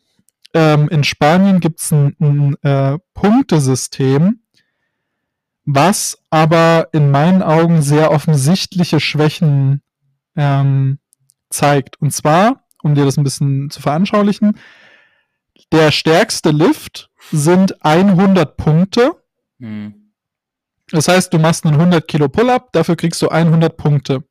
[0.53, 4.41] ähm, in Spanien gibt es ein, ein äh, Punktesystem,
[5.63, 9.81] was aber in meinen Augen sehr offensichtliche Schwächen
[10.35, 10.99] ähm,
[11.49, 11.99] zeigt.
[12.01, 14.57] Und zwar um dir das ein bisschen zu veranschaulichen.
[15.71, 19.11] Der stärkste Lift sind 100 Punkte.
[19.59, 20.11] Hm.
[20.91, 24.23] Das heißt, du machst einen 100 Kilo Pull-up, dafür kriegst du 100 Punkte.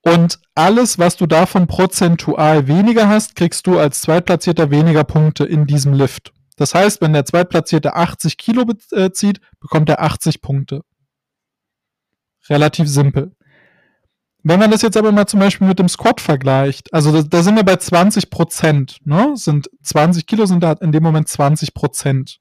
[0.00, 5.66] Und alles, was du davon prozentual weniger hast, kriegst du als Zweitplatzierter weniger Punkte in
[5.66, 6.32] diesem Lift.
[6.56, 10.82] Das heißt, wenn der Zweitplatzierte 80 Kilo bezieht, bekommt er 80 Punkte.
[12.48, 13.32] Relativ simpel.
[14.46, 17.42] Wenn man das jetzt aber mal zum Beispiel mit dem Squat vergleicht, also da, da
[17.42, 19.32] sind wir bei 20 Prozent, ne?
[19.36, 22.40] Sind 20 Kilo sind da in dem Moment 20 Prozent.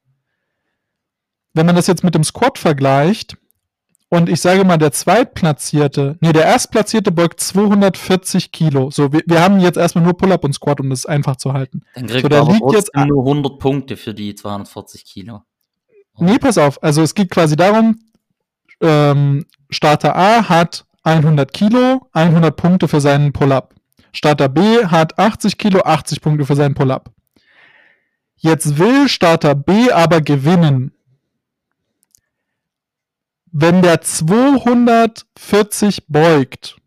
[1.54, 3.38] Wenn man das jetzt mit dem Squat vergleicht
[4.10, 8.92] und ich sage mal, der Zweitplatzierte, nee, der Erstplatzierte beugt 240 Kilo.
[8.92, 11.84] So, wir, wir haben jetzt erstmal nur Pull-Up und Squat, um das einfach zu halten.
[11.96, 15.44] Dann kriegt so, da liegt jetzt nur 100 Punkte für die 240 Kilo.
[16.18, 16.84] Nee, pass auf.
[16.84, 17.98] Also es geht quasi darum,
[18.82, 23.76] ähm, Starter A hat 100 Kilo, 100 Punkte für seinen Pull-up.
[24.12, 27.12] Starter B hat 80 Kilo, 80 Punkte für seinen Pull-up.
[28.38, 30.92] Jetzt will Starter B aber gewinnen.
[33.52, 36.78] Wenn der 240 beugt,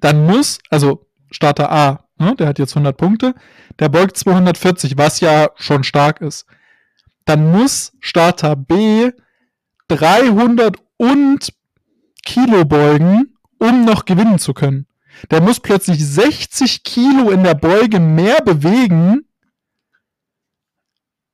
[0.00, 3.34] dann muss, also Starter A, ne, der hat jetzt 100 Punkte,
[3.78, 6.46] der beugt 240, was ja schon stark ist.
[7.24, 9.12] Dann muss Starter B
[9.88, 11.52] 300 und
[12.38, 14.86] Kilo beugen, um noch gewinnen zu können.
[15.30, 19.24] Der muss plötzlich 60 Kilo in der Beuge mehr bewegen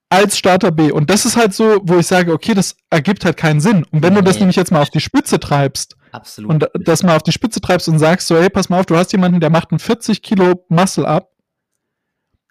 [0.09, 0.91] als Starter B.
[0.91, 3.85] Und das ist halt so, wo ich sage, okay, das ergibt halt keinen Sinn.
[3.91, 4.21] Und wenn nee.
[4.21, 6.51] du das nämlich jetzt mal auf die Spitze treibst Absolut.
[6.51, 8.97] und das mal auf die Spitze treibst und sagst so, hey, pass mal auf, du
[8.97, 11.31] hast jemanden, der macht einen 40 Kilo Muscle ab,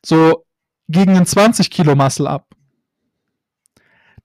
[0.05, 0.45] so
[0.89, 2.52] gegen einen 20 Kilo Muscle ab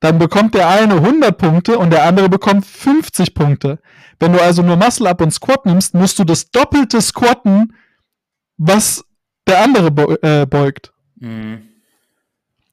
[0.00, 3.80] dann bekommt der eine 100 Punkte und der andere bekommt 50 Punkte.
[4.20, 7.74] Wenn du also nur Muscle Up und Squat nimmst, musst du das doppelte squatten,
[8.56, 9.04] was
[9.46, 9.88] der andere
[10.22, 10.92] äh, beugt.
[11.16, 11.62] Mhm.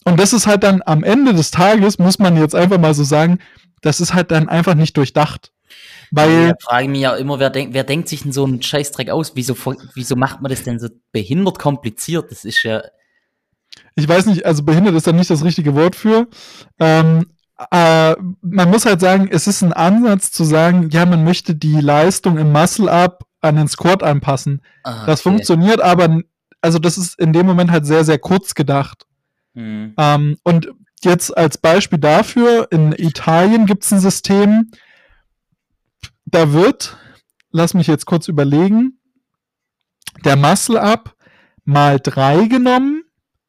[0.04, 3.04] Und das ist halt dann am Ende des Tages, muss man jetzt einfach mal so
[3.04, 3.40] sagen,
[3.82, 5.52] das ist halt dann einfach nicht durchdacht.
[6.12, 6.54] Weil.
[6.58, 9.32] Ich frage mich ja immer, wer, denk, wer denkt sich denn so einen Scheißdreck aus?
[9.36, 9.56] Wieso,
[9.96, 12.30] wieso macht man das denn so behindert kompliziert?
[12.30, 12.84] Das ist ja
[13.96, 16.28] ich weiß nicht, also behindert ist da nicht das richtige Wort für.
[16.80, 17.26] Ähm,
[17.72, 21.80] äh, man muss halt sagen, es ist ein Ansatz zu sagen, ja, man möchte die
[21.80, 24.62] Leistung im Muscle-Up an den Squat anpassen.
[24.84, 25.06] Ah, okay.
[25.08, 26.22] Das funktioniert aber,
[26.62, 29.06] also das ist in dem Moment halt sehr, sehr kurz gedacht.
[29.54, 29.94] Mhm.
[29.98, 30.70] Ähm, und
[31.02, 34.72] jetzt als Beispiel dafür, in Italien gibt es ein System,
[36.26, 36.98] da wird,
[37.52, 39.00] lass mich jetzt kurz überlegen,
[40.26, 41.16] der Muscle-Up
[41.64, 43.05] mal drei genommen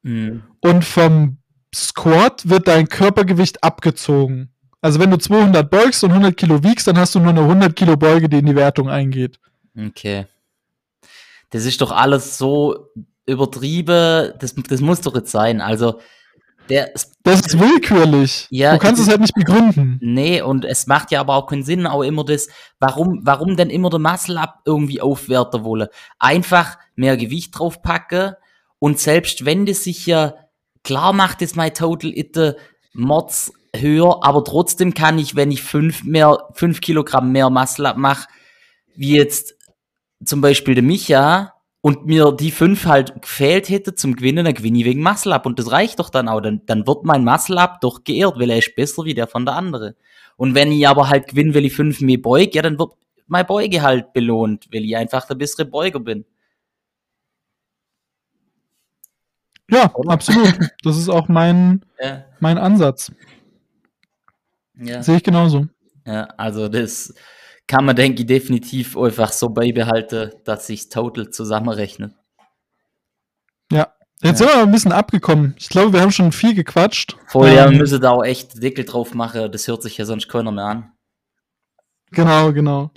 [0.06, 0.44] Mhm.
[0.60, 1.38] Und vom
[1.74, 4.50] Squat wird dein Körpergewicht abgezogen.
[4.80, 7.74] Also wenn du 200 beugst und 100 Kilo wiegst, dann hast du nur eine 100
[7.74, 9.40] Kilo Beuge, die in die Wertung eingeht.
[9.76, 10.26] Okay.
[11.50, 12.90] Das ist doch alles so
[13.26, 14.32] übertrieben.
[14.38, 15.60] Das, das muss doch jetzt sein.
[15.60, 16.00] Also
[16.68, 16.92] der,
[17.24, 18.46] das ist willkürlich.
[18.50, 19.98] Ja, du kannst es halt nicht begründen.
[20.00, 22.48] Nee, und es macht ja aber auch keinen Sinn, auch immer das,
[22.78, 25.88] warum, warum denn immer der Muscle Up irgendwie aufwerten wollen?
[26.18, 28.34] Einfach mehr Gewicht draufpacken,
[28.78, 30.34] und selbst wenn das sich ja
[30.84, 32.56] klar macht, ist mein Total Itte
[32.92, 38.28] Mods höher, aber trotzdem kann ich, wenn ich fünf mehr, fünf Kilogramm mehr Muscle mache,
[38.94, 39.54] wie jetzt
[40.24, 41.56] zum Beispiel der Micha,
[41.86, 45.46] und mir die fünf halt gefehlt hätte zum Gewinnen, dann gewinne ich wegen Muscle Up.
[45.46, 46.40] Und das reicht doch dann auch.
[46.40, 49.44] Dann, dann wird mein Muscle Up doch geehrt, weil er ist besser wie der von
[49.44, 49.94] der andere.
[50.36, 52.90] Und wenn ich aber halt gewinne, weil ich fünf mehr beug, ja, dann wird
[53.28, 56.24] mein Beuge halt belohnt, weil ich einfach der bessere Beuger bin.
[59.70, 60.58] Ja, absolut.
[60.82, 62.24] Das ist auch mein, ja.
[62.40, 63.12] mein Ansatz.
[64.74, 65.02] Ja.
[65.02, 65.66] Sehe ich genauso.
[66.06, 67.14] Ja, also das
[67.66, 72.12] kann man, denke ich, definitiv einfach so beibehalten, dass sich total zusammenrechnet.
[73.72, 73.88] Ja,
[74.22, 74.46] jetzt ja.
[74.46, 75.56] sind wir ein bisschen abgekommen.
[75.58, 77.16] Ich glaube, wir haben schon viel gequatscht.
[77.26, 79.50] Voll, ähm, müssen da auch echt Deckel drauf machen.
[79.50, 80.92] Das hört sich ja sonst keiner mehr an.
[82.12, 82.92] Genau, genau.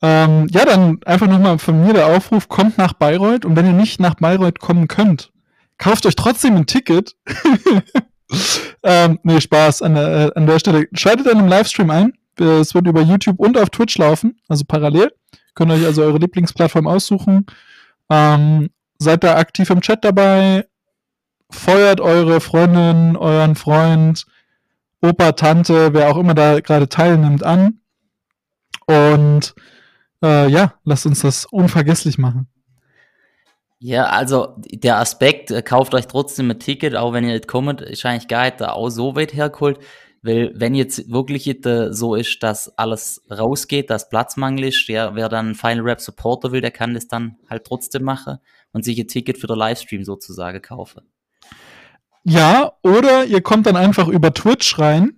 [0.00, 3.72] Ähm, ja, dann einfach nochmal von mir der Aufruf, kommt nach Bayreuth und wenn ihr
[3.72, 5.33] nicht nach Bayreuth kommen könnt,
[5.84, 7.14] kauft euch trotzdem ein Ticket.
[8.82, 10.88] ähm, nee, Spaß an der, äh, an der Stelle.
[10.94, 12.14] Schaltet dann im Livestream ein.
[12.38, 15.12] Es wird über YouTube und auf Twitch laufen, also parallel.
[15.54, 17.46] Könnt euch also eure Lieblingsplattform aussuchen.
[18.10, 20.66] Ähm, seid da aktiv im Chat dabei.
[21.50, 24.24] Feuert eure Freundin, euren Freund,
[25.02, 27.80] Opa, Tante, wer auch immer da gerade teilnimmt, an.
[28.86, 29.54] Und
[30.22, 32.48] äh, ja, lasst uns das unvergesslich machen.
[33.86, 37.82] Ja, also der Aspekt, äh, kauft euch trotzdem ein Ticket, auch wenn ihr nicht kommt,
[37.82, 39.78] ist eigentlich gar nicht auch so weit hergeholt.
[40.22, 41.54] Weil wenn jetzt wirklich
[41.90, 46.62] so ist, dass alles rausgeht, dass Platzmangel ist, ja, wer dann Final Rap Supporter will,
[46.62, 48.38] der kann das dann halt trotzdem machen
[48.72, 51.02] und sich ein Ticket für den Livestream sozusagen kaufen.
[52.22, 55.12] Ja, oder ihr kommt dann einfach über Twitch rein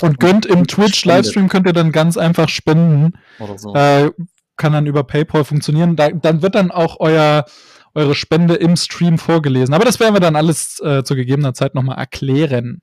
[0.00, 3.12] und gönnt im Twitch-Livestream könnt ihr dann ganz einfach spenden.
[3.38, 3.74] Oder so.
[3.74, 4.10] Äh,
[4.60, 5.96] kann dann über PayPal funktionieren.
[5.96, 7.46] Da, dann wird dann auch euer,
[7.94, 9.74] eure Spende im Stream vorgelesen.
[9.74, 12.82] Aber das werden wir dann alles äh, zu gegebener Zeit nochmal erklären.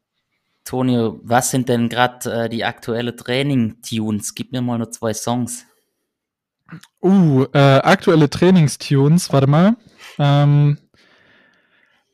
[0.65, 4.33] Tonio, was sind denn gerade äh, die aktuellen Training-Tunes?
[4.35, 5.65] Gib mir mal nur zwei Songs.
[7.01, 9.77] Uh, äh, aktuelle Trainingstunes, warte mal.
[10.17, 10.79] Ähm,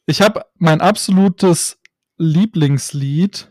[0.06, 1.80] ich habe mein absolutes
[2.18, 3.50] Lieblingslied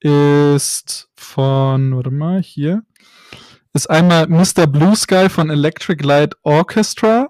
[0.00, 2.82] ist von, warte mal, hier.
[3.76, 4.66] Ist einmal Mr.
[4.66, 7.28] Blue Sky von Electric Light Orchestra.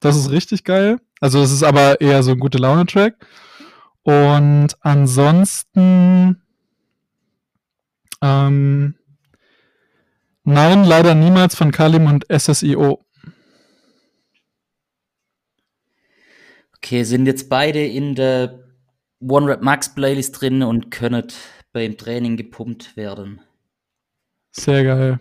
[0.00, 0.98] Das ist richtig geil.
[1.20, 3.24] Also, es ist aber eher so ein gute Laune-Track.
[4.02, 6.42] Und ansonsten
[8.20, 8.96] ähm,
[10.42, 13.04] nein, leider niemals von Kalim und SSIO.
[16.76, 18.64] Okay, sind jetzt beide in der
[19.20, 21.28] One Rap Max Playlist drin und können
[21.72, 23.40] beim Training gepumpt werden.
[24.50, 25.20] Sehr geil.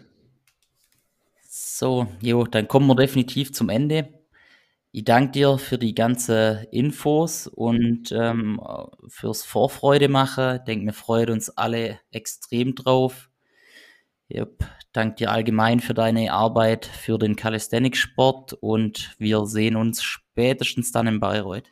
[1.75, 4.07] So, jo, dann kommen wir definitiv zum Ende.
[4.91, 8.61] Ich danke dir für die ganzen Infos und ähm,
[9.07, 10.57] fürs Vorfreude machen.
[10.57, 13.31] Ich denke, wir freuen uns alle extrem drauf.
[14.29, 14.63] Yep.
[14.91, 21.07] Danke dir allgemein für deine Arbeit für den Calisthenics-Sport und wir sehen uns spätestens dann
[21.07, 21.71] in Bayreuth.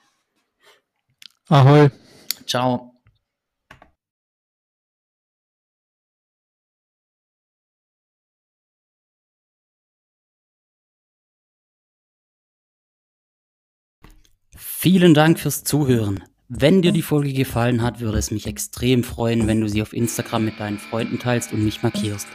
[1.48, 1.92] Ahoi.
[2.48, 2.91] Ciao.
[14.84, 16.24] Vielen Dank fürs Zuhören.
[16.50, 19.94] Wenn dir die Folge gefallen hat, würde es mich extrem freuen, wenn du sie auf
[19.94, 22.28] Instagram mit deinen Freunden teilst und mich markierst.